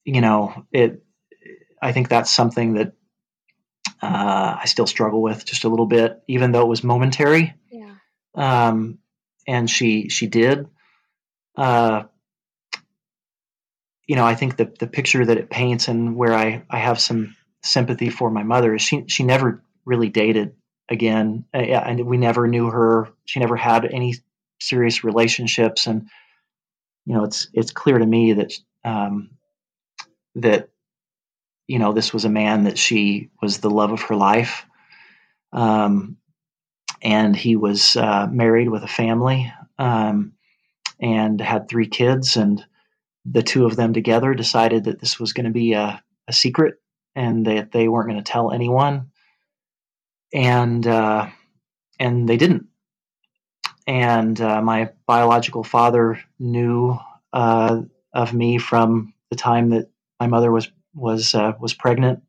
[0.04, 1.02] you know it
[1.80, 2.92] i think that's something that
[4.02, 7.54] uh, i still struggle with just a little bit even though it was momentary.
[7.70, 7.94] Yeah.
[8.34, 8.98] Um,
[9.46, 10.66] and she she did.
[11.56, 12.04] Uh,
[14.06, 17.00] you know i think the the picture that it paints and where i i have
[17.00, 20.54] some sympathy for my mother is she she never really dated
[20.88, 23.08] again, uh, and we never knew her.
[23.24, 24.16] She never had any
[24.60, 26.08] serious relationships, and
[27.06, 28.52] you know, it's it's clear to me that
[28.84, 29.30] um,
[30.36, 30.68] that
[31.66, 34.66] you know this was a man that she was the love of her life,
[35.52, 36.16] um,
[37.02, 40.32] and he was uh, married with a family um,
[41.00, 42.64] and had three kids, and
[43.24, 46.74] the two of them together decided that this was going to be a, a secret
[47.14, 49.10] and that they weren't going to tell anyone,
[50.32, 51.28] and uh,
[51.98, 52.66] and they didn't.
[53.86, 56.98] And uh, my biological father knew
[57.32, 57.82] uh,
[58.12, 62.22] of me from the time that my mother was was uh, was pregnant,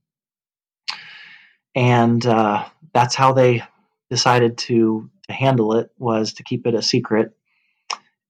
[1.73, 3.63] and uh, that's how they
[4.09, 7.31] decided to to handle it was to keep it a secret.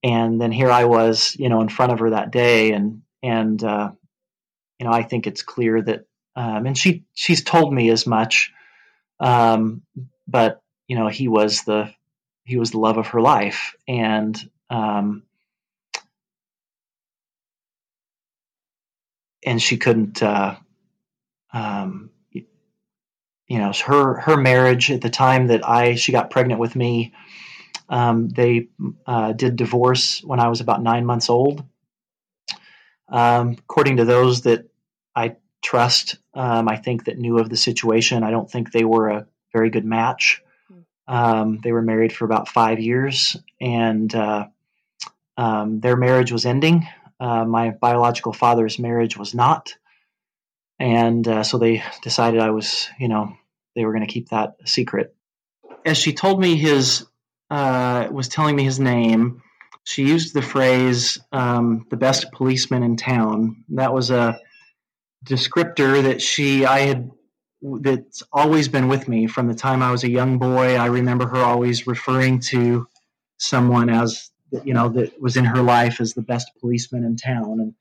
[0.05, 3.61] And then here I was, you know, in front of her that day, and and
[3.63, 3.89] uh,
[4.79, 8.53] you know, I think it's clear that, um, and she she's told me as much,
[9.19, 9.81] um,
[10.27, 11.91] but you know, he was the
[12.43, 14.39] he was the love of her life, and
[14.69, 15.23] um,
[19.43, 20.55] and she couldn't, uh,
[21.51, 26.75] um, you know, her her marriage at the time that I she got pregnant with
[26.75, 27.13] me,
[27.89, 28.69] um, they
[29.05, 31.63] uh, did divorce when I was about nine months old.
[33.07, 34.67] Um, according to those that
[35.15, 38.23] I trust, um, I think that knew of the situation.
[38.23, 40.41] I don't think they were a very good match.
[41.07, 44.47] Um, they were married for about five years, and uh,
[45.37, 46.87] um, their marriage was ending.
[47.19, 49.75] Uh, my biological father's marriage was not,
[50.79, 53.37] and uh, so they decided I was, you know,
[53.75, 55.15] they were going to keep that secret.
[55.85, 57.05] As she told me his,
[57.49, 59.41] uh, was telling me his name,
[59.83, 64.39] she used the phrase um, "the best policeman in town." That was a
[65.25, 67.11] descriptor that she I had
[67.61, 70.75] that's always been with me from the time I was a young boy.
[70.75, 72.87] I remember her always referring to
[73.37, 74.31] someone as
[74.63, 77.73] you know that was in her life as the best policeman in town, and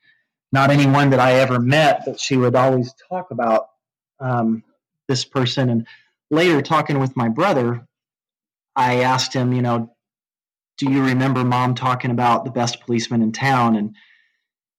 [0.53, 3.69] not anyone that I ever met, but she would always talk about
[4.21, 4.63] um,
[5.09, 5.71] this person.
[5.71, 5.87] And
[6.31, 7.87] later, talking with my brother,
[8.77, 9.95] I asked him, you know,
[10.79, 13.77] do you remember mom talking about the best policeman in town?
[13.77, 13.95] And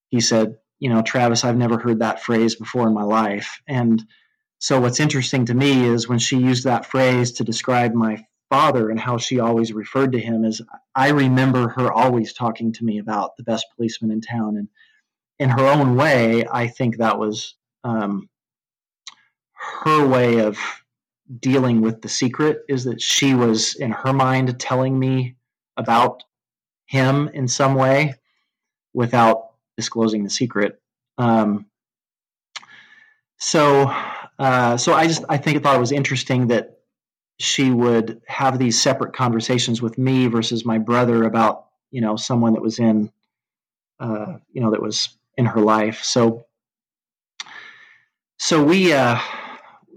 [0.09, 3.61] he said, you know, Travis, I've never heard that phrase before in my life.
[3.67, 4.03] And
[4.59, 8.89] so what's interesting to me is when she used that phrase to describe my father
[8.89, 10.61] and how she always referred to him is
[10.93, 14.57] I remember her always talking to me about the best policeman in town.
[14.57, 14.67] And
[15.39, 18.29] in her own way, I think that was um,
[19.83, 20.57] her way of
[21.39, 25.35] dealing with the secret is that she was in her mind telling me
[25.77, 26.23] about
[26.85, 28.13] him in some way
[28.93, 30.79] without disclosing the secret.
[31.17, 31.65] Um,
[33.37, 33.91] so,
[34.39, 36.79] uh, so I just I think I thought it was interesting that
[37.37, 42.53] she would have these separate conversations with me versus my brother about you know someone
[42.53, 43.11] that was in
[43.99, 46.03] uh, you know that was in her life.
[46.03, 46.45] So,
[48.37, 49.19] so we uh,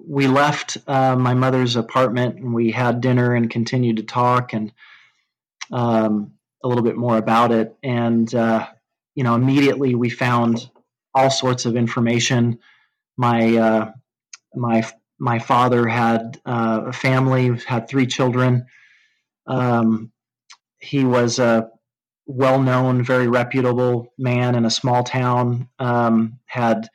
[0.09, 4.73] we left uh, my mother's apartment and we had dinner and continued to talk and
[5.71, 6.33] um,
[6.65, 7.77] a little bit more about it.
[7.83, 8.67] And, uh,
[9.15, 10.71] you know, immediately we found
[11.15, 12.61] all sorts of information.
[13.19, 13.93] My, uh,
[14.55, 18.65] my, my father had uh, a family, had three children.
[19.47, 20.11] Um,
[20.79, 21.69] he was a
[22.25, 26.89] well known, very reputable man in a small town, um, had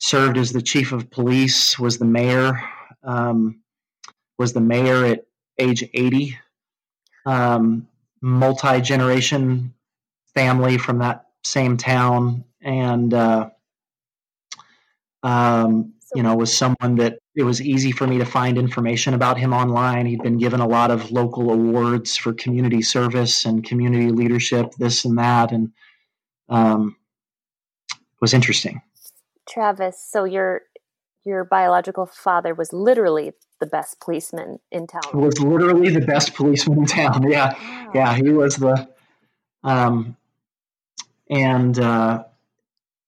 [0.00, 2.60] served as the chief of police, was the mayor,
[3.04, 3.60] um,
[4.38, 5.26] was the mayor at
[5.58, 6.38] age 80.
[7.26, 7.86] Um,
[8.22, 9.74] multi generation
[10.34, 13.50] family from that same town, and uh,
[15.22, 19.38] um, you know was someone that it was easy for me to find information about
[19.38, 20.06] him online.
[20.06, 25.04] He'd been given a lot of local awards for community service and community leadership, this
[25.04, 25.72] and that, and
[26.48, 26.96] um,
[28.20, 28.82] was interesting.
[29.50, 30.62] Travis, so your
[31.24, 35.02] your biological father was literally the best policeman in town.
[35.12, 37.22] Was literally the best policeman in town.
[37.30, 37.90] Yeah, wow.
[37.94, 38.88] yeah, he was the,
[39.62, 40.16] um,
[41.28, 42.24] and uh,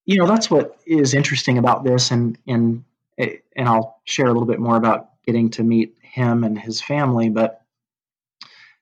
[0.04, 2.84] you know that's what is interesting about this, and and
[3.18, 7.30] and I'll share a little bit more about getting to meet him and his family.
[7.30, 7.62] But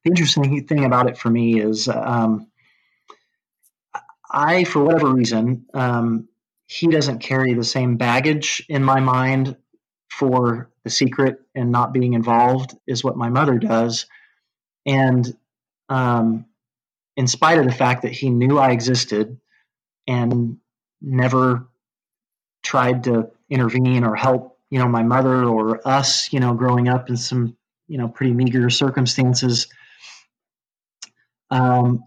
[0.03, 2.51] the interesting thing about it for me is, um,
[4.31, 6.29] I, for whatever reason, um,
[6.71, 9.57] he doesn't carry the same baggage in my mind
[10.09, 14.07] for the secret and not being involved is what my mother does.
[14.87, 15.37] And
[15.89, 16.47] um,
[17.17, 19.41] in spite of the fact that he knew I existed
[20.07, 20.59] and
[21.03, 21.67] never
[22.63, 27.09] tried to intervene or help, you know, my mother or us, you know, growing up
[27.09, 27.57] in some,
[27.89, 29.67] you know, pretty meager circumstances.
[31.51, 32.05] Um,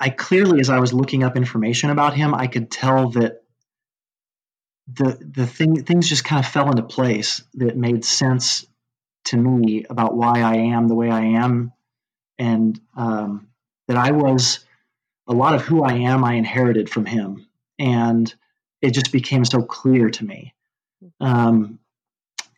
[0.00, 3.44] I clearly, as I was looking up information about him, I could tell that
[4.92, 8.66] the the thing things just kind of fell into place that made sense
[9.26, 11.72] to me about why I am the way I am,
[12.38, 13.48] and um,
[13.88, 14.64] that I was
[15.26, 16.24] a lot of who I am.
[16.24, 17.46] I inherited from him,
[17.78, 18.32] and
[18.80, 20.54] it just became so clear to me.
[21.20, 21.80] Um,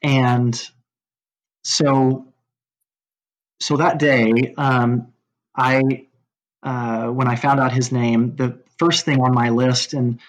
[0.03, 0.71] and
[1.65, 2.27] so,
[3.61, 5.13] so that day, um,
[5.57, 6.07] I
[6.63, 10.21] uh, when I found out his name, the first thing on my list and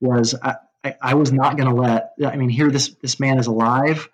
[0.00, 0.56] was I,
[0.86, 2.12] I, I was not going to let.
[2.24, 4.08] I mean, here this this man is alive.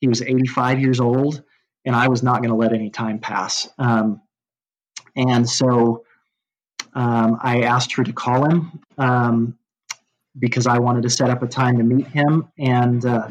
[0.00, 1.42] he was 85 years old,
[1.84, 3.68] and I was not going to let any time pass.
[3.78, 4.22] Um,
[5.16, 6.04] and so
[6.94, 9.58] um, I asked her to call him um,
[10.38, 12.48] because I wanted to set up a time to meet him.
[12.58, 13.30] And uh,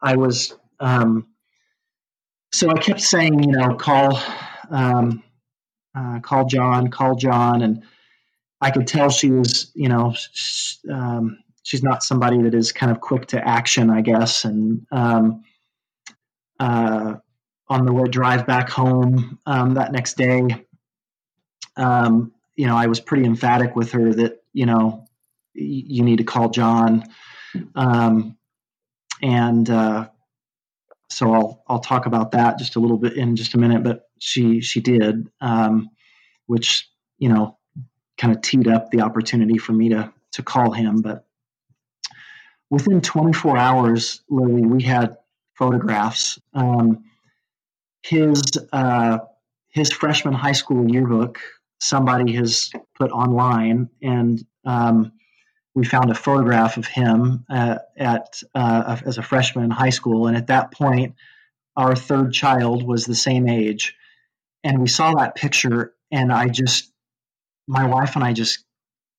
[0.00, 1.28] I was, um,
[2.52, 4.20] so I kept saying, you know, call,
[4.70, 5.22] um,
[5.94, 7.62] uh, call John, call John.
[7.62, 7.84] And
[8.60, 10.14] I could tell she was, you know,
[10.90, 14.44] um, she's not somebody that is kind of quick to action, I guess.
[14.44, 15.44] And um,
[16.58, 17.14] uh,
[17.68, 19.38] on the drive back home
[19.74, 20.66] that next day,
[21.76, 25.06] um, you know, I was pretty emphatic with her that, you know,
[25.54, 27.04] y- you need to call John.
[27.74, 28.36] Um,
[29.22, 30.08] and uh,
[31.10, 34.08] so I'll, I'll talk about that just a little bit in just a minute, but
[34.18, 35.90] she, she did, um,
[36.46, 37.56] which, you know,
[38.18, 41.00] kind of teed up the opportunity for me to, to call him.
[41.00, 41.26] But
[42.72, 45.18] within 24 hours, Lily, we had
[45.58, 46.38] photographs.
[46.54, 47.04] Um,
[48.02, 49.18] his, uh,
[49.68, 51.38] his freshman high school yearbook
[51.80, 55.12] somebody has put online, and um,
[55.74, 60.26] we found a photograph of him uh, at uh, as a freshman in high school.
[60.26, 61.14] And at that point,
[61.76, 63.94] our third child was the same age,
[64.64, 66.90] and we saw that picture, and I just,
[67.68, 68.64] my wife and I just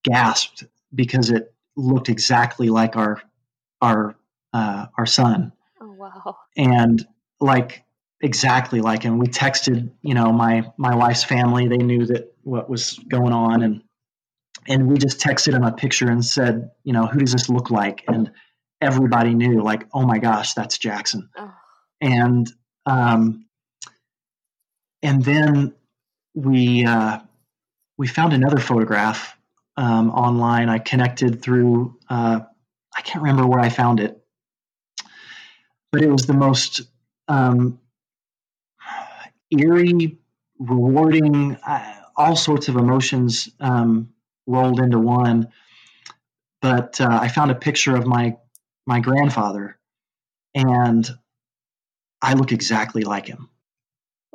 [0.04, 0.64] gasped
[0.96, 3.22] because it looked exactly like our
[3.84, 4.16] our
[4.54, 5.52] uh, our son.
[5.82, 6.38] Oh wow!
[6.58, 7.06] And
[7.40, 7.84] like
[8.22, 9.20] exactly like him.
[9.20, 11.68] We texted, you know, my my wife's family.
[11.68, 13.84] They knew that what was going on, and
[14.68, 17.70] and we just texted him a picture and said, you know, who does this look
[17.70, 18.06] like?
[18.08, 18.32] And
[18.82, 21.30] everybody knew, like, oh my gosh, that's Jackson.
[21.38, 21.54] Oh.
[22.02, 22.50] And
[22.86, 23.46] um,
[25.02, 25.76] and then
[26.34, 27.20] we uh,
[27.98, 29.38] we found another photograph
[29.76, 30.70] um, online.
[30.70, 31.98] I connected through.
[32.10, 32.42] Uh,
[32.96, 34.22] I can't remember where I found it,
[35.92, 36.82] but it was the most
[37.28, 37.80] um,
[39.52, 40.18] eerie,
[40.60, 44.14] rewarding, uh, all sorts of emotions um,
[44.46, 45.50] rolled into one.
[46.62, 48.38] But uh, I found a picture of my
[48.86, 49.78] my grandfather,
[50.54, 51.10] and
[52.22, 53.50] I look exactly like him.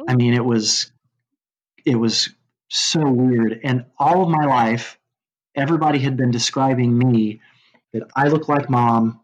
[0.06, 0.92] I mean, it was
[1.84, 2.30] it was
[2.68, 3.60] so weird.
[3.64, 4.98] And all of my life,
[5.54, 7.40] everybody had been describing me
[7.92, 9.20] that I look like mom,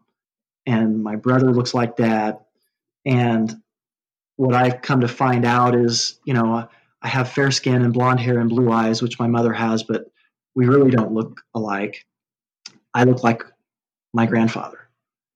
[0.65, 2.39] and my brother looks like dad,
[3.05, 3.53] and
[4.37, 6.67] what I've come to find out is, you know,
[7.01, 10.11] I have fair skin and blonde hair and blue eyes, which my mother has, but
[10.55, 12.05] we really don't look alike.
[12.93, 13.43] I look like
[14.13, 14.79] my grandfather.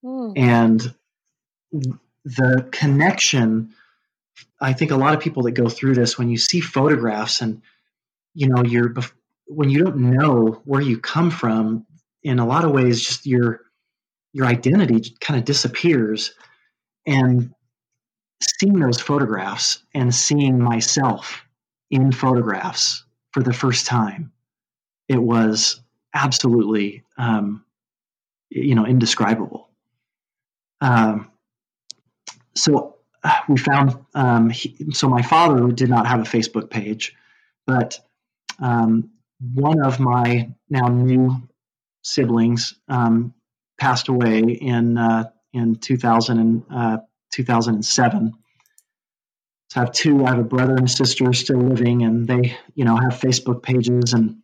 [0.04, 0.38] Mm.
[0.38, 0.94] And
[2.26, 3.74] the connection,
[4.60, 7.62] I think a lot of people that go through this, when you see photographs and,
[8.34, 8.94] you know, you're,
[9.46, 11.86] when you don't know where you come from,
[12.24, 13.62] in a lot of ways, just your,
[14.34, 16.34] your identity kind of disappears.
[17.06, 17.54] And
[18.42, 21.44] seeing those photographs and seeing myself
[21.90, 24.32] in photographs for the first time,
[25.08, 25.82] it was
[26.14, 27.64] absolutely, um,
[28.50, 29.70] you know, indescribable.
[30.82, 31.32] Um,
[32.56, 37.16] so uh, we found, um, he, so my father did not have a Facebook page,
[37.66, 38.00] but
[38.60, 39.10] um,
[39.54, 41.42] one of my now new
[42.10, 43.34] siblings um,
[43.80, 46.98] passed away in uh, in 2000 and, uh,
[47.32, 48.34] 2007.
[49.70, 50.26] So I have two.
[50.26, 53.62] I have a brother and a sister still living, and they, you know, have Facebook
[53.62, 54.14] pages.
[54.14, 54.38] And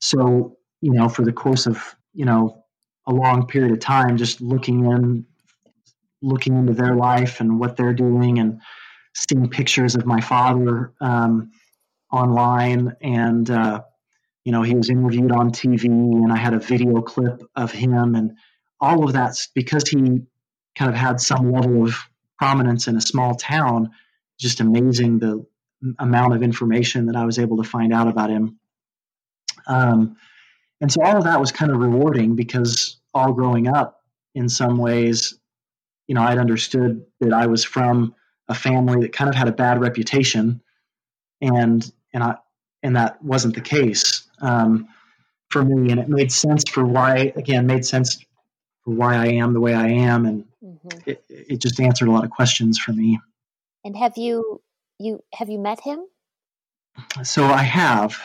[0.00, 2.64] so, you know, for the course of, you know,
[3.06, 5.26] a long period of time, just looking in,
[6.22, 8.60] looking into their life and what they're doing, and
[9.14, 11.50] seeing pictures of my father um,
[12.12, 12.94] online.
[13.00, 13.82] And, uh,
[14.44, 18.14] you know, he was interviewed on TV, and I had a video clip of him,
[18.14, 18.32] and
[18.80, 20.22] all of that because he
[20.76, 21.96] kind of had some level of
[22.38, 23.90] prominence in a small town.
[24.38, 25.44] Just amazing the
[25.98, 28.58] amount of information that I was able to find out about him.
[29.66, 30.16] Um,
[30.80, 34.00] and so all of that was kind of rewarding because all growing up,
[34.34, 35.38] in some ways,
[36.06, 38.14] you know, I'd understood that I was from
[38.48, 40.62] a family that kind of had a bad reputation,
[41.40, 42.36] and and I
[42.82, 44.88] and that wasn't the case um,
[45.50, 48.24] for me, and it made sense for why again made sense
[48.84, 51.10] for why I am the way I am, and mm-hmm.
[51.10, 53.18] it, it just answered a lot of questions for me.
[53.84, 54.60] And have you
[54.98, 56.04] you have you met him?
[57.22, 58.20] So I have.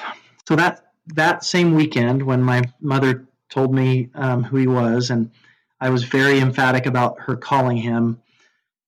[0.47, 5.31] So that that same weekend when my mother told me um, who he was, and
[5.79, 8.21] I was very emphatic about her calling him,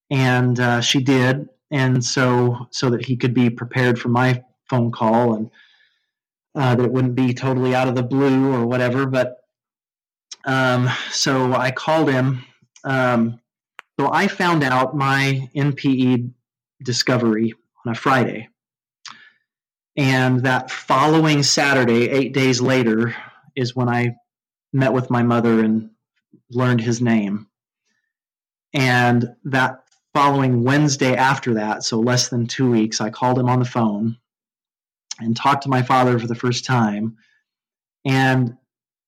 [0.10, 4.92] and uh, she did, and so so that he could be prepared for my phone
[4.92, 5.50] call and
[6.56, 9.06] uh, that it wouldn't be totally out of the blue or whatever.
[9.06, 9.38] But
[10.46, 12.46] um, so I called him
[12.84, 13.40] um,
[14.00, 16.32] So I found out my NPE
[16.84, 17.54] discovery
[17.86, 18.50] on a Friday.
[19.98, 23.16] And that following Saturday, eight days later,
[23.56, 24.16] is when I
[24.74, 25.92] met with my mother and
[26.52, 27.48] learned his name.
[28.74, 33.60] And that following Wednesday after that, so less than two weeks, I called him on
[33.60, 34.18] the phone
[35.20, 37.18] and talked to my father for the first time.
[38.06, 38.58] And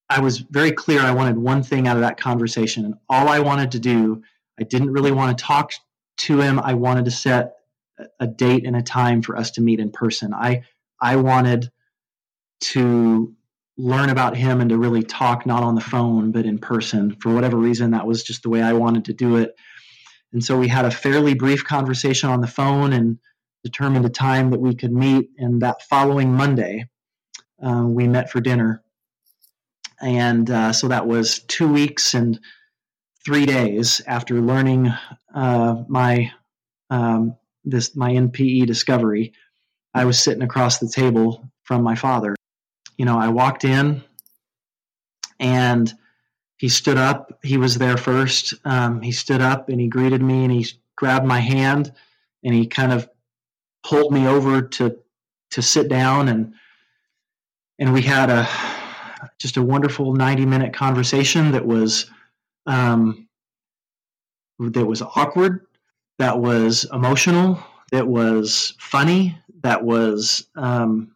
[0.09, 2.85] I was very clear I wanted one thing out of that conversation.
[2.85, 4.23] And all I wanted to do,
[4.59, 5.73] I didn't really want to talk
[6.19, 6.59] to him.
[6.59, 7.55] I wanted to set
[8.19, 10.33] a date and a time for us to meet in person.
[10.33, 10.63] I
[11.01, 11.71] I wanted
[12.59, 13.35] to
[13.77, 17.15] learn about him and to really talk not on the phone but in person.
[17.19, 19.55] For whatever reason, that was just the way I wanted to do it.
[20.33, 23.19] And so we had a fairly brief conversation on the phone and
[23.63, 25.29] determined a time that we could meet.
[25.37, 26.89] And that following Monday,
[27.61, 28.83] uh, we met for dinner.
[30.01, 32.39] And uh, so that was two weeks and
[33.25, 34.93] three days after learning
[35.33, 36.31] uh, my
[36.89, 37.35] um,
[37.65, 39.33] this my NPE discovery.
[39.93, 42.35] I was sitting across the table from my father.
[42.97, 44.03] You know, I walked in
[45.39, 45.91] and
[46.57, 47.39] he stood up.
[47.43, 48.53] He was there first.
[48.65, 51.91] Um, he stood up and he greeted me and he grabbed my hand
[52.43, 53.09] and he kind of
[53.83, 54.97] pulled me over to
[55.51, 56.53] to sit down and
[57.79, 58.47] and we had a
[59.39, 62.09] just a wonderful 90 minute conversation that was
[62.65, 63.27] um,
[64.59, 65.65] that was awkward
[66.19, 71.15] that was emotional that was funny that was um,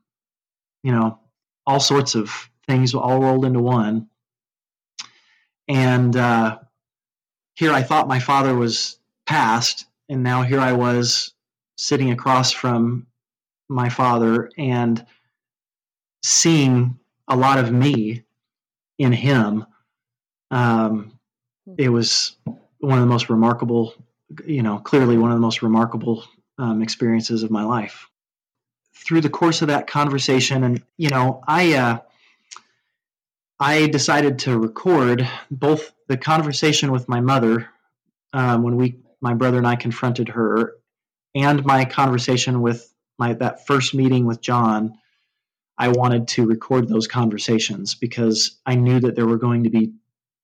[0.84, 1.20] you know
[1.66, 4.08] all sorts of things all rolled into one.
[5.68, 6.60] And uh,
[7.54, 11.34] here I thought my father was passed, and now here I was
[11.82, 13.08] sitting across from
[13.68, 15.04] my father and
[16.24, 18.24] seeing a lot of me
[19.00, 19.66] in him.
[20.52, 21.18] Um,
[21.78, 22.36] it was
[22.80, 23.96] one of the most remarkable,
[24.46, 26.24] you know, clearly one of the most remarkable
[26.60, 28.08] um, experiences of my life.
[28.94, 32.00] Through the course of that conversation, and you know, I uh,
[33.60, 37.70] I decided to record both the conversation with my mother
[38.34, 40.76] um, when we, my brother and I, confronted her,
[41.36, 44.98] and my conversation with my that first meeting with John.
[45.78, 49.94] I wanted to record those conversations because I knew that there were going to be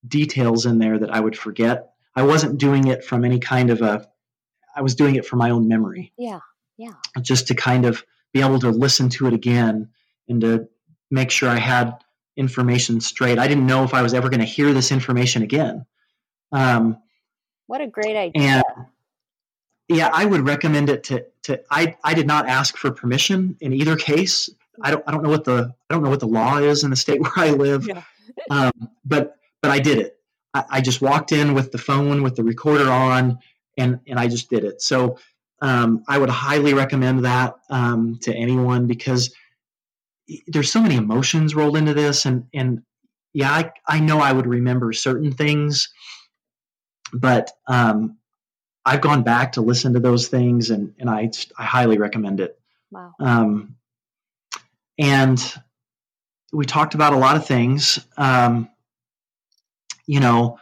[0.06, 1.92] details in there that I would forget.
[2.14, 4.08] I wasn't doing it from any kind of a.
[4.74, 6.12] I was doing it for my own memory.
[6.16, 6.40] Yeah,
[6.76, 6.94] yeah.
[7.20, 9.90] Just to kind of be able to listen to it again
[10.28, 10.68] and to
[11.10, 11.94] make sure I had
[12.36, 13.38] information straight.
[13.38, 15.86] I didn't know if I was ever going to hear this information again.
[16.52, 16.98] Um,
[17.66, 18.32] what a great idea!
[18.42, 18.86] And
[19.88, 21.60] yeah, I would recommend it to to.
[21.70, 24.50] I I did not ask for permission in either case.
[24.82, 26.90] I don't I don't know what the I don't know what the law is in
[26.90, 28.02] the state where I live, yeah.
[28.50, 28.72] um,
[29.04, 30.18] but but I did it.
[30.54, 33.38] I, I, just walked in with the phone with the recorder on,
[33.76, 34.82] and and I just did it.
[34.82, 35.18] So
[35.60, 39.34] um, I would highly recommend that um, to anyone because
[40.46, 42.82] there's so many emotions rolled into this and and
[43.32, 45.88] yeah i, I know i would remember certain things
[47.14, 48.17] but um,
[48.88, 52.58] i've gone back to listen to those things and and i i highly recommend it.
[52.90, 53.14] Wow.
[53.20, 53.76] Um,
[54.98, 55.38] and
[56.52, 57.98] we talked about a lot of things.
[58.16, 58.70] Um,
[60.06, 60.58] you know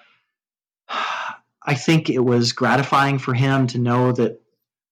[1.62, 4.40] i think it was gratifying for him to know that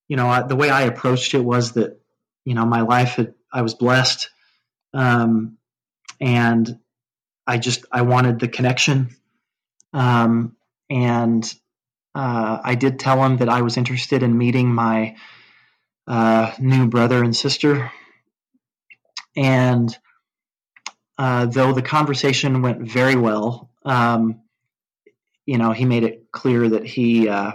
[0.09, 2.01] you know I, the way i approached it was that
[2.45, 4.31] you know my life had i was blessed
[4.95, 5.59] um,
[6.21, 6.79] and
[7.47, 9.15] I just I wanted the connection,
[9.93, 10.57] um,
[10.89, 11.45] and
[12.15, 15.17] uh, I did tell him that I was interested in meeting my
[16.07, 17.91] uh, new brother and sister,
[19.37, 19.97] and
[21.19, 24.43] uh, though the conversation went very well, um,
[25.47, 27.53] you know, he made it clear that he uh,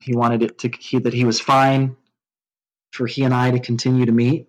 [0.00, 1.96] he wanted it to he, that he was fine
[2.92, 4.48] for he and I to continue to meet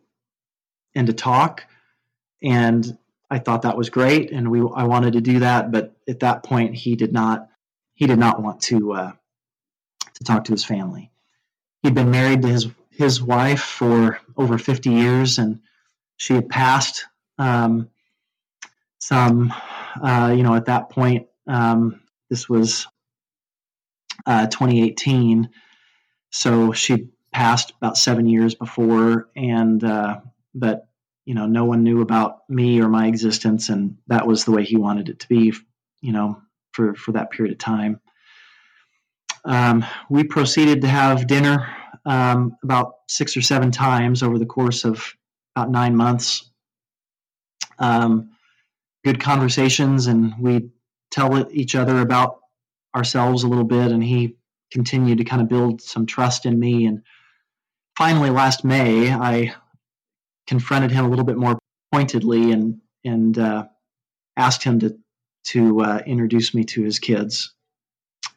[0.94, 1.64] and to talk.
[2.44, 2.98] And
[3.30, 6.44] I thought that was great, and we I wanted to do that, but at that
[6.44, 7.50] point he did not
[7.96, 9.12] he did not want to uh,
[10.16, 11.12] to talk to his family.
[11.82, 15.62] He'd been married to his his wife for over 50 years, and
[16.18, 17.06] she had passed.
[17.38, 17.90] Um,
[19.00, 19.54] some,
[20.02, 22.88] uh, you know, at that point, um, this was
[24.26, 25.50] uh, 2018,
[26.32, 30.22] so she passed about seven years before, and uh,
[30.56, 30.88] but
[31.26, 34.64] you know no one knew about me or my existence and that was the way
[34.64, 35.52] he wanted it to be
[36.02, 36.40] you know
[36.76, 38.00] for for that period of time
[39.46, 41.68] um, we proceeded to have dinner
[42.06, 45.14] um, about six or seven times over the course of
[45.56, 46.50] about nine months
[47.80, 48.32] um,
[49.04, 50.70] good conversations and we
[51.12, 52.40] tell each other about
[52.96, 54.36] ourselves a little bit, and he
[54.72, 56.86] continued to kind of build some trust in me.
[56.86, 57.04] And
[57.98, 59.54] finally, last May, I
[60.48, 61.58] confronted him a little bit more
[61.92, 63.66] pointedly and and uh,
[64.36, 64.98] asked him to
[65.46, 67.54] to uh, introduce me to his kids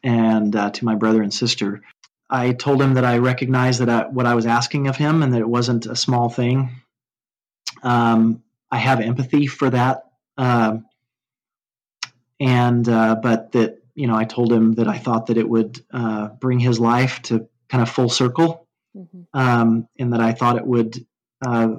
[0.03, 1.81] and uh, to my brother and sister.
[2.29, 5.33] I told him that I recognized that I, what I was asking of him and
[5.33, 6.69] that it wasn't a small thing.
[7.81, 10.03] Um, I have empathy for that,
[10.37, 10.85] um,
[12.39, 15.83] and uh, but that you know I told him that I thought that it would
[15.91, 19.21] uh, bring his life to kind of full circle, mm-hmm.
[19.33, 21.03] um, and that I thought it would
[21.43, 21.77] uh,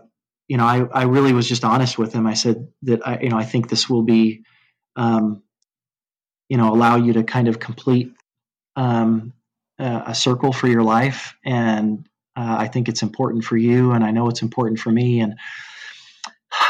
[0.51, 2.27] you know, I, I really was just honest with him.
[2.27, 4.43] I said that I, you know, I think this will be,
[4.97, 5.43] um,
[6.49, 8.13] you know, allow you to kind of complete
[8.77, 9.33] um,
[9.79, 14.11] a, circle for your life, and uh, I think it's important for you, and I
[14.11, 15.21] know it's important for me.
[15.21, 15.37] And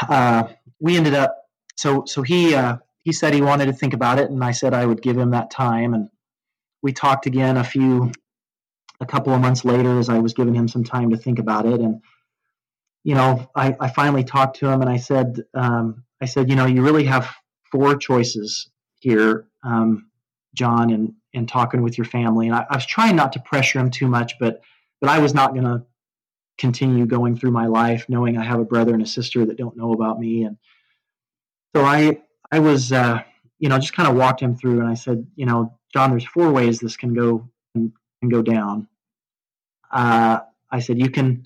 [0.07, 0.43] uh,
[0.79, 1.35] we ended up,
[1.75, 4.73] so so he uh, he said he wanted to think about it, and I said
[4.73, 6.09] I would give him that time, and
[6.81, 8.11] we talked again a few,
[8.99, 11.65] a couple of months later, as I was giving him some time to think about
[11.65, 12.01] it, and
[13.03, 16.55] you know, I, I finally talked to him and I said, um, I said, you
[16.55, 17.33] know, you really have
[17.71, 18.69] four choices
[18.99, 20.09] here, um,
[20.53, 22.47] John, and and talking with your family.
[22.47, 24.61] And I, I, was trying not to pressure him too much, but
[24.99, 25.83] but I was not going to
[26.57, 29.77] continue going through my life knowing I have a brother and a sister that don't
[29.77, 30.43] know about me.
[30.43, 30.57] And
[31.75, 33.21] so I I was, uh,
[33.59, 36.25] you know, just kind of walked him through, and I said, you know, John, there's
[36.25, 38.87] four ways this can go can, can go down.
[39.91, 41.45] Uh, I said you can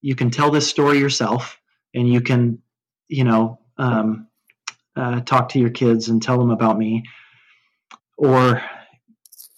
[0.00, 1.58] you can tell this story yourself
[1.94, 2.60] and you can
[3.08, 4.28] you know um,
[4.96, 7.04] uh, talk to your kids and tell them about me.
[8.16, 8.62] Or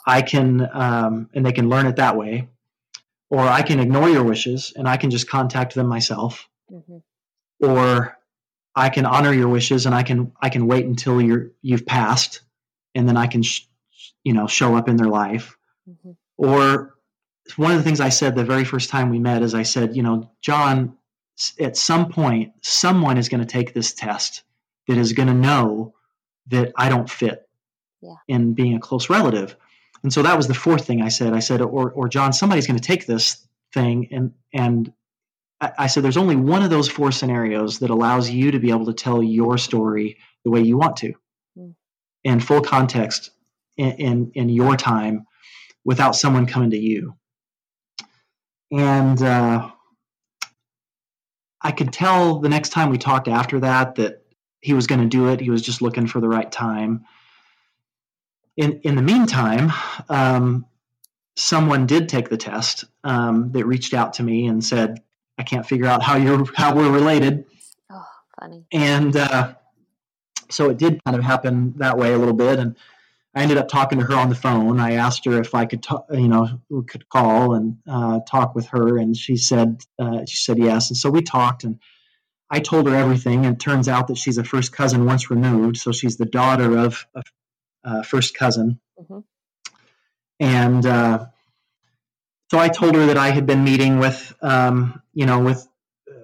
[0.06, 2.48] i can um, and they can learn it that way.
[3.30, 6.48] Or i can ignore your wishes and i can just contact them myself.
[6.72, 6.98] Mm-hmm.
[7.64, 8.18] or
[8.74, 12.40] i can honor your wishes and i can i can wait until you're you've passed
[12.96, 13.68] and then i can sh-
[14.24, 15.56] you know show up in their life.
[15.88, 16.12] Mm-hmm.
[16.36, 16.96] or
[17.54, 19.96] one of the things I said the very first time we met is I said,
[19.96, 20.96] you know, John,
[21.60, 24.42] at some point, someone is going to take this test
[24.88, 25.94] that is going to know
[26.48, 27.48] that I don't fit
[28.00, 28.14] yeah.
[28.28, 29.56] in being a close relative.
[30.02, 31.32] And so that was the fourth thing I said.
[31.32, 34.92] I said, or, or John, somebody's going to take this thing and, and
[35.60, 38.70] I, I said, there's only one of those four scenarios that allows you to be
[38.70, 41.14] able to tell your story the way you want to
[41.58, 41.74] mm.
[42.22, 43.30] in full context
[43.76, 45.26] in, in, in your time
[45.84, 47.16] without someone coming to you
[48.70, 49.70] and uh,
[51.62, 54.22] I could tell the next time we talked after that that
[54.60, 55.40] he was going to do it.
[55.40, 57.04] He was just looking for the right time.
[58.56, 59.72] In in the meantime,
[60.08, 60.66] um,
[61.36, 65.02] someone did take the test um, that reached out to me and said,
[65.38, 67.44] "I can't figure out how you're how we're related."
[67.90, 68.06] Oh,
[68.40, 68.66] funny.
[68.72, 69.54] And uh,
[70.50, 72.76] so it did kind of happen that way a little bit, and
[73.36, 74.80] I ended up talking to her on the phone.
[74.80, 78.68] I asked her if I could, talk, you know, could call and uh, talk with
[78.68, 80.88] her, and she said uh, she said yes.
[80.88, 81.78] And so we talked, and
[82.50, 83.44] I told her everything.
[83.44, 86.78] And it turns out that she's a first cousin once removed, so she's the daughter
[86.78, 87.22] of a
[87.84, 88.80] uh, first cousin.
[89.00, 89.18] Mm-hmm.
[90.40, 91.26] And uh,
[92.50, 95.66] so I told her that I had been meeting with, um, you know, with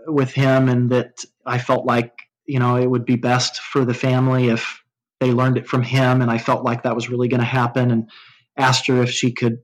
[0.06, 2.12] with him, and that I felt like
[2.44, 4.82] you know it would be best for the family if
[5.20, 7.90] they learned it from him, and I felt like that was really going to happen.
[7.90, 8.10] And
[8.56, 9.58] asked her if she could,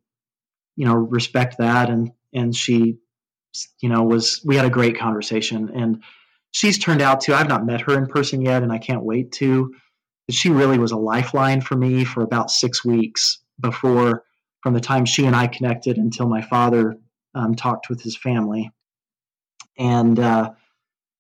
[0.77, 2.99] you know, respect that, and and she,
[3.81, 6.03] you know, was we had a great conversation, and
[6.53, 7.35] she's turned out to.
[7.35, 9.75] I've not met her in person yet, and I can't wait to.
[10.27, 14.25] But she really was a lifeline for me for about six weeks before,
[14.63, 16.97] from the time she and I connected until my father
[17.35, 18.71] um, talked with his family,
[19.79, 20.51] and uh,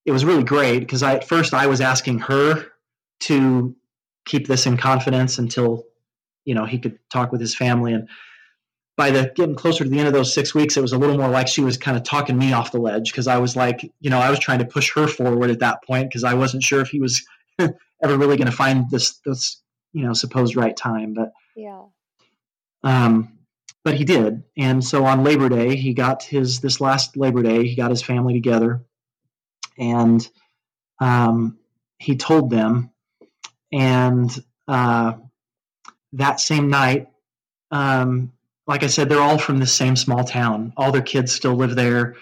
[0.04, 2.66] it was really great because I at first I was asking her
[3.20, 3.74] to
[4.26, 5.84] keep this in confidence until
[6.44, 8.08] you know he could talk with his family and
[8.98, 11.16] by the getting closer to the end of those six weeks it was a little
[11.16, 13.90] more like she was kind of talking me off the ledge because i was like
[14.00, 16.62] you know i was trying to push her forward at that point because i wasn't
[16.62, 17.24] sure if he was
[17.58, 17.72] ever
[18.02, 19.62] really going to find this this
[19.94, 21.82] you know supposed right time but yeah.
[22.82, 23.32] um
[23.84, 24.42] but he did.
[24.58, 28.02] And so on labor day he got his this last labor day he got his
[28.02, 28.84] family together
[29.78, 30.28] and
[31.00, 31.58] um
[31.98, 32.90] he told them
[33.72, 34.30] and
[34.66, 35.12] uh,
[36.14, 37.08] that same night,
[37.70, 38.32] um,
[38.68, 40.74] like I said, they're all from the same small town.
[40.76, 42.16] All their kids still live there.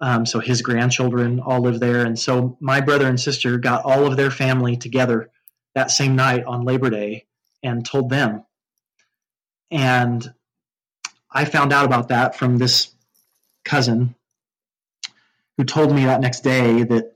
[0.00, 2.06] Um, so his grandchildren all live there.
[2.06, 5.28] And so my brother and sister got all of their family together
[5.74, 7.26] that same night on Labor Day
[7.64, 8.44] and told them.
[9.72, 10.32] And
[11.30, 12.94] I found out about that from this
[13.64, 14.14] cousin
[15.56, 17.14] who told me that next day that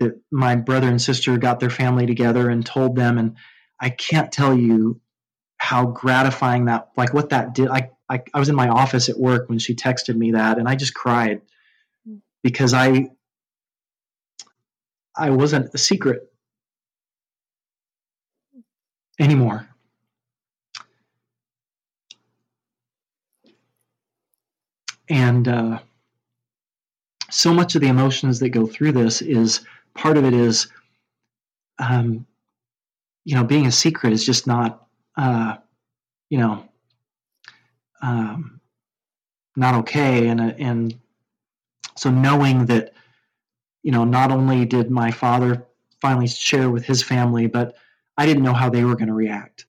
[0.00, 3.36] that my brother and sister got their family together and told them and
[3.80, 5.00] i can't tell you
[5.58, 7.68] how gratifying that, like what that did.
[7.68, 10.68] I, I, I was in my office at work when she texted me that, and
[10.68, 11.42] I just cried
[12.42, 13.10] because I,
[15.16, 16.32] I wasn't a secret
[19.18, 19.68] anymore.
[25.10, 25.78] And uh,
[27.30, 29.60] so much of the emotions that go through this is
[29.94, 30.68] part of it is,
[31.78, 32.26] um,
[33.24, 34.86] you know, being a secret is just not,
[35.16, 35.56] uh,
[36.30, 36.67] you know,
[38.00, 38.60] um,
[39.56, 40.28] not okay.
[40.28, 40.98] And, and
[41.96, 42.92] so knowing that,
[43.82, 45.66] you know, not only did my father
[46.00, 47.76] finally share with his family, but
[48.16, 49.66] I didn't know how they were going to react.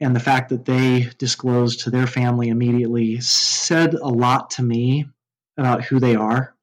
[0.00, 5.08] And the fact that they disclosed to their family immediately said a lot to me
[5.56, 6.54] about who they are,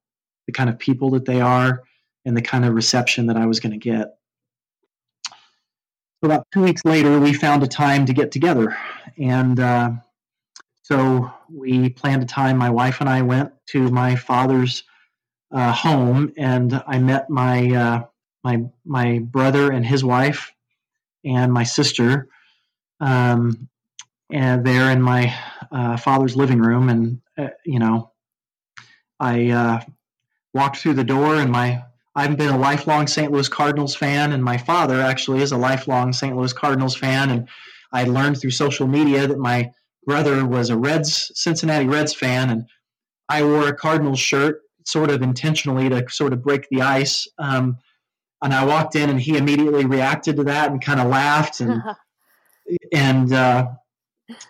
[0.45, 1.81] the kind of people that they are,
[2.25, 4.15] and the kind of reception that I was going to get.
[6.21, 8.77] About two weeks later, we found a time to get together.
[9.17, 9.91] And uh,
[10.83, 12.57] so we planned a time.
[12.57, 14.83] My wife and I went to my father's
[15.51, 18.03] uh, home, and I met my uh,
[18.43, 20.51] my my brother and his wife,
[21.23, 22.27] and my sister,
[22.99, 23.69] um,
[24.29, 25.33] and there in my
[25.71, 26.89] uh, father's living room.
[26.89, 28.11] And uh, you know,
[29.21, 29.81] I uh,
[30.53, 31.81] walked through the door, and my
[32.13, 33.31] I've been a lifelong St.
[33.31, 36.35] Louis Cardinals fan, and my father actually is a lifelong St.
[36.35, 37.29] Louis Cardinals fan.
[37.29, 37.47] And
[37.93, 39.71] I learned through social media that my
[40.05, 42.65] brother was a Reds, Cincinnati Reds fan, and
[43.29, 47.27] I wore a Cardinals shirt, sort of intentionally to sort of break the ice.
[47.37, 47.77] Um,
[48.41, 51.81] and I walked in, and he immediately reacted to that and kind of laughed, and
[52.93, 53.67] and uh,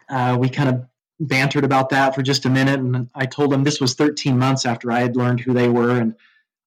[0.10, 0.86] uh, we kind of
[1.20, 2.80] bantered about that for just a minute.
[2.80, 5.91] And I told him this was 13 months after I had learned who they were,
[5.91, 6.16] and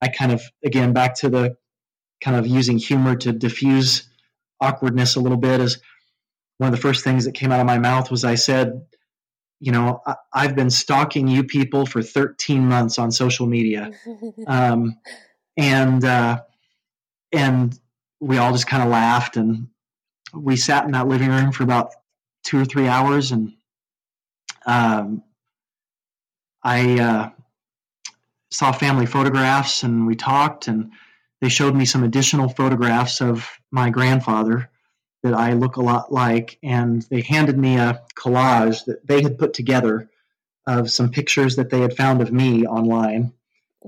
[0.00, 1.56] I kind of, again, back to the
[2.20, 4.08] kind of using humor to diffuse
[4.60, 5.78] awkwardness a little bit is
[6.58, 8.86] one of the first things that came out of my mouth was I said,
[9.60, 10.00] you know,
[10.32, 13.92] I, have been stalking you people for 13 months on social media.
[14.46, 14.98] Um,
[15.56, 16.42] and, uh,
[17.32, 17.78] and
[18.20, 19.68] we all just kind of laughed and
[20.34, 21.92] we sat in that living room for about
[22.44, 23.54] two or three hours and,
[24.66, 25.22] um,
[26.62, 27.30] I, uh,
[28.50, 30.92] saw family photographs and we talked and
[31.40, 34.70] they showed me some additional photographs of my grandfather
[35.22, 39.38] that I look a lot like and they handed me a collage that they had
[39.38, 40.08] put together
[40.66, 43.32] of some pictures that they had found of me online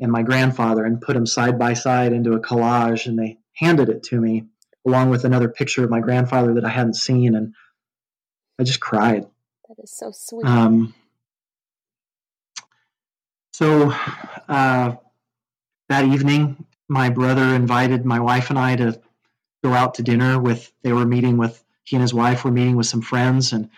[0.01, 3.89] and my grandfather and put them side by side into a collage and they handed
[3.89, 4.45] it to me
[4.87, 7.55] along with another picture of my grandfather that I hadn't seen and
[8.59, 9.27] I just cried.
[9.69, 10.47] That is so sweet.
[10.47, 10.95] Um,
[13.53, 13.93] so
[14.49, 14.97] uh,
[15.89, 19.01] that evening, my brother invited my wife and I to
[19.63, 20.73] go out to dinner with.
[20.83, 23.71] They were meeting with he and his wife were meeting with some friends, and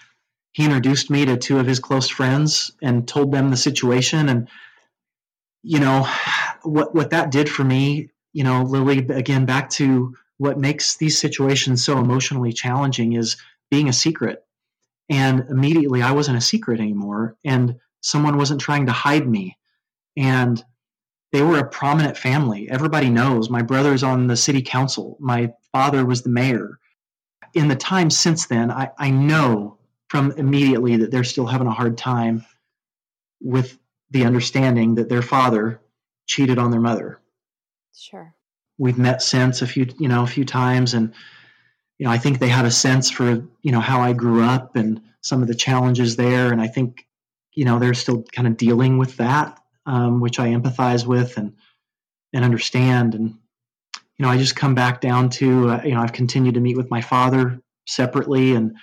[0.53, 4.28] he introduced me to two of his close friends and told them the situation.
[4.28, 4.49] And
[5.62, 6.09] you know
[6.62, 8.11] what what that did for me.
[8.33, 8.99] You know, Lily.
[8.99, 13.37] Again, back to what makes these situations so emotionally challenging is
[13.70, 14.45] being a secret.
[15.09, 19.59] And immediately, I wasn't a secret anymore, and someone wasn't trying to hide me
[20.16, 20.62] and
[21.33, 22.68] they were a prominent family.
[22.68, 23.51] Everybody knows.
[23.51, 25.16] My brother's on the city council.
[25.20, 26.78] My father was the mayor.
[27.55, 29.78] In the time since then, I, I know
[30.09, 32.45] from immediately that they're still having a hard time
[33.41, 33.78] with
[34.11, 35.81] the understanding that their father
[36.26, 37.20] cheated on their mother.
[37.95, 38.35] Sure.
[38.76, 41.14] We've met since a few, you know, a few times, and
[41.99, 44.74] you know, I think they have a sense for you know how I grew up
[44.74, 47.07] and some of the challenges there, and I think
[47.53, 49.60] you know they're still kind of dealing with that
[49.91, 51.55] um, which I empathize with and
[52.32, 53.14] and understand.
[53.14, 53.34] And
[54.18, 56.76] you know, I just come back down to uh, you know I've continued to meet
[56.76, 58.76] with my father separately, and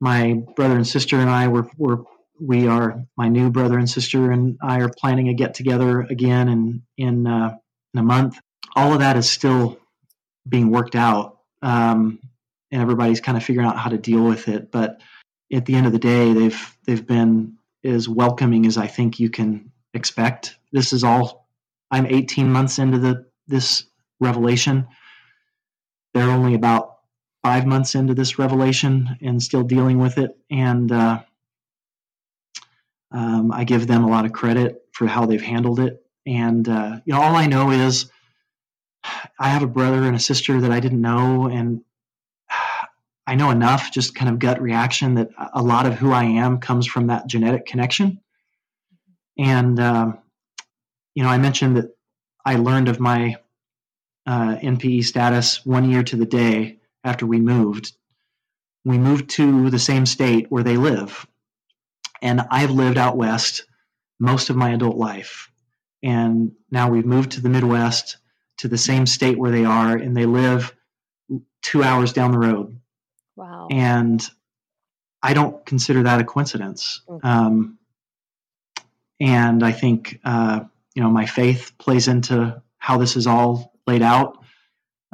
[0.00, 2.04] my brother and sister and I were were
[2.40, 6.48] we are my new brother and sister and I are planning a get together again
[6.48, 7.56] in in, uh,
[7.94, 8.38] in a month.
[8.74, 9.78] All of that is still
[10.48, 12.18] being worked out, um,
[12.72, 14.72] and everybody's kind of figuring out how to deal with it.
[14.72, 15.00] But
[15.52, 19.28] at the end of the day, they've they've been as welcoming as I think you
[19.28, 20.56] can expect.
[20.72, 21.48] This is all.
[21.90, 23.84] I'm 18 months into the this
[24.20, 24.86] revelation.
[26.14, 26.98] They're only about
[27.42, 30.36] five months into this revelation and still dealing with it.
[30.50, 31.22] And uh,
[33.10, 36.04] um, I give them a lot of credit for how they've handled it.
[36.26, 38.10] And uh, you know, all I know is
[39.38, 41.82] I have a brother and a sister that I didn't know, and
[43.26, 46.58] I know enough, just kind of gut reaction, that a lot of who I am
[46.58, 48.20] comes from that genetic connection.
[49.38, 50.18] And, um,
[51.14, 51.96] you know, I mentioned that
[52.44, 53.36] I learned of my
[54.26, 57.92] uh, NPE status one year to the day after we moved.
[58.84, 61.26] we moved to the same state where they live.
[62.20, 63.64] And I've lived out west
[64.18, 65.50] most of my adult life.
[66.02, 68.16] And now we've moved to the Midwest
[68.58, 70.74] to the same state where they are, and they live
[71.62, 72.78] two hours down the road.
[73.36, 73.68] Wow.
[73.70, 74.24] And
[75.22, 77.02] I don't consider that a coincidence.
[77.08, 77.26] Mm-hmm.
[77.26, 77.78] Um,
[79.20, 80.60] and I think, uh,
[80.94, 84.38] you know, my faith plays into how this is all laid out,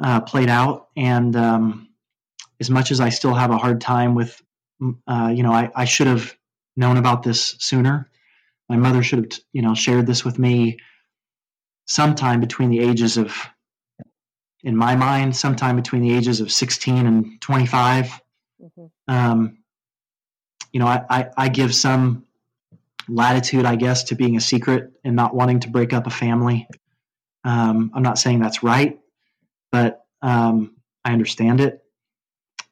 [0.03, 0.89] uh, played out.
[0.97, 1.89] And um,
[2.59, 4.41] as much as I still have a hard time with,
[5.07, 6.35] uh, you know, I, I should have
[6.75, 8.09] known about this sooner.
[8.69, 10.77] My mother should have, you know, shared this with me
[11.87, 13.35] sometime between the ages of,
[14.63, 18.21] in my mind, sometime between the ages of 16 and 25.
[18.61, 19.59] hmm Um,
[20.71, 22.25] you know, I, I, I give some
[23.09, 26.67] latitude, I guess, to being a secret and not wanting to break up a family.
[27.43, 28.99] Um, I'm not saying that's right,
[29.71, 31.83] but um, I understand it.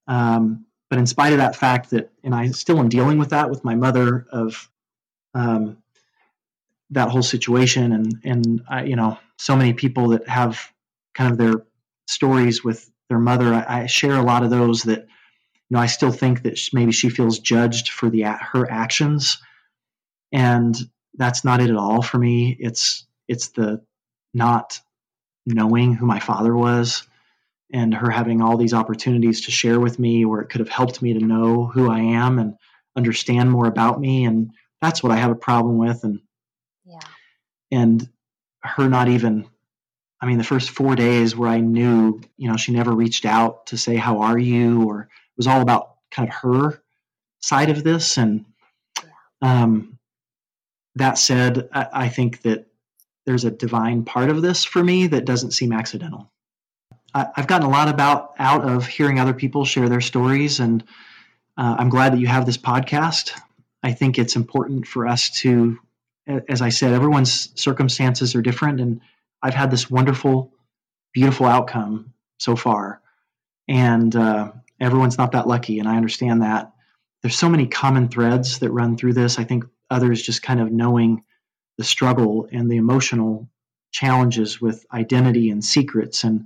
[0.07, 3.49] Um, but in spite of that fact that, and I still am dealing with that
[3.49, 4.69] with my mother of
[5.33, 5.77] um,
[6.91, 10.71] that whole situation, and and I, you know, so many people that have
[11.13, 11.65] kind of their
[12.07, 13.53] stories with their mother.
[13.53, 15.07] I, I share a lot of those that, you
[15.71, 19.41] know, I still think that maybe she feels judged for the her actions,
[20.31, 20.75] and
[21.15, 22.55] that's not it at all for me.
[22.59, 23.81] It's it's the
[24.33, 24.79] not
[25.45, 27.07] knowing who my father was
[27.71, 31.01] and her having all these opportunities to share with me where it could have helped
[31.01, 32.55] me to know who I am and
[32.95, 34.25] understand more about me.
[34.25, 34.51] And
[34.81, 36.03] that's what I have a problem with.
[36.03, 36.21] And
[36.85, 36.99] Yeah.
[37.71, 38.07] and
[38.61, 39.47] her not even
[40.21, 43.67] I mean the first 4 days where I knew, you know, she never reached out
[43.67, 44.83] to say how are you?
[44.87, 46.81] or it was all about kind of her
[47.41, 48.17] side of this.
[48.17, 48.45] And
[49.41, 49.96] um
[50.97, 52.67] that said, I, think that
[53.25, 56.31] there's a divine part of this for me that doesn't seem accidental.
[57.13, 60.83] I, I've gotten a lot about out of hearing other people share their stories, and
[61.57, 63.31] uh, I'm glad that you have this podcast.
[63.83, 65.77] I think it's important for us to,
[66.27, 69.01] as I said, everyone's circumstances are different, and
[69.41, 70.51] I've had this wonderful,
[71.13, 73.01] beautiful outcome so far,
[73.67, 76.71] and uh, everyone's not that lucky, and I understand that.
[77.21, 79.37] There's so many common threads that run through this.
[79.37, 81.23] I think others just kind of knowing
[81.77, 83.49] the struggle and the emotional
[83.91, 86.45] challenges with identity and secrets and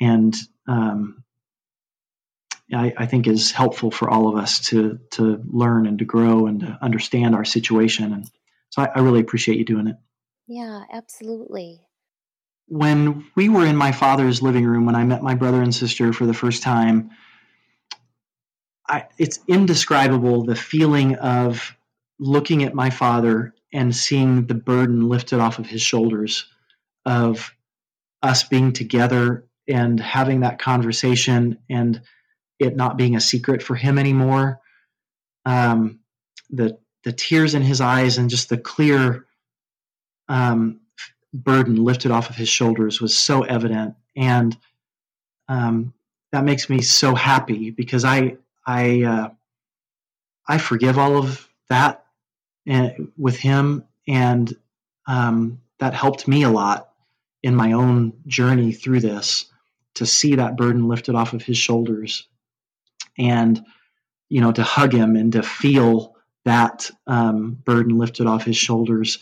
[0.00, 0.34] and
[0.66, 1.24] um,
[2.72, 6.46] I, I think is helpful for all of us to to learn and to grow
[6.46, 8.30] and to understand our situation and
[8.70, 9.96] so I, I really appreciate you doing it
[10.46, 11.80] Yeah, absolutely.
[12.68, 16.12] when we were in my father's living room when I met my brother and sister
[16.12, 17.10] for the first time,
[18.88, 21.76] I, it's indescribable the feeling of
[22.20, 26.46] looking at my father and seeing the burden lifted off of his shoulders
[27.06, 27.52] of
[28.22, 32.02] us being together and having that conversation and
[32.58, 34.60] it not being a secret for him anymore.
[35.46, 36.00] Um,
[36.50, 39.26] the the tears in his eyes and just the clear
[40.28, 40.80] um,
[41.32, 44.56] burden lifted off of his shoulders was so evident and
[45.48, 45.94] um,
[46.32, 49.30] that makes me so happy because i i uh,
[50.48, 52.04] i forgive all of that
[52.66, 54.54] and, with him and
[55.06, 56.90] um, that helped me a lot
[57.42, 59.46] in my own journey through this
[59.94, 62.26] to see that burden lifted off of his shoulders
[63.18, 63.64] and
[64.28, 69.18] you know to hug him and to feel that um, burden lifted off his shoulders.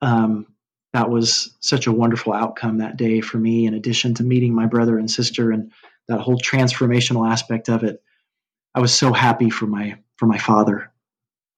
[0.00, 0.46] Um,
[0.92, 4.66] that was such a wonderful outcome that day for me in addition to meeting my
[4.66, 5.72] brother and sister and
[6.08, 8.02] that whole transformational aspect of it.
[8.74, 10.92] I was so happy for my for my father.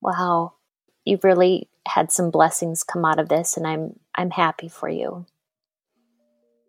[0.01, 0.54] Wow.
[1.05, 5.27] You've really had some blessings come out of this and I'm I'm happy for you.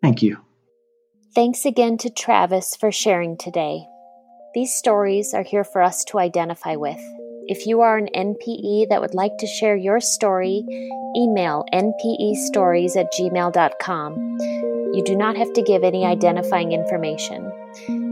[0.02, 0.46] thank you
[1.36, 3.86] Thanks again to Travis for sharing today.
[4.54, 6.98] These stories are here for us to identify with.
[7.46, 10.64] If you are an NPE that would like to share your story,
[11.14, 14.38] email npestories at gmail.com.
[14.94, 17.52] You do not have to give any identifying information.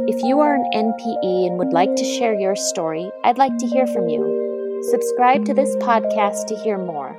[0.07, 3.67] If you are an NPE and would like to share your story, I'd like to
[3.67, 4.44] hear from you.
[4.91, 7.17] Subscribe to this podcast to hear more.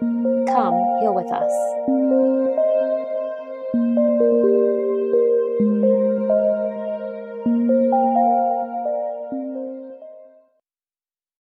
[0.48, 2.45] Come heal with us.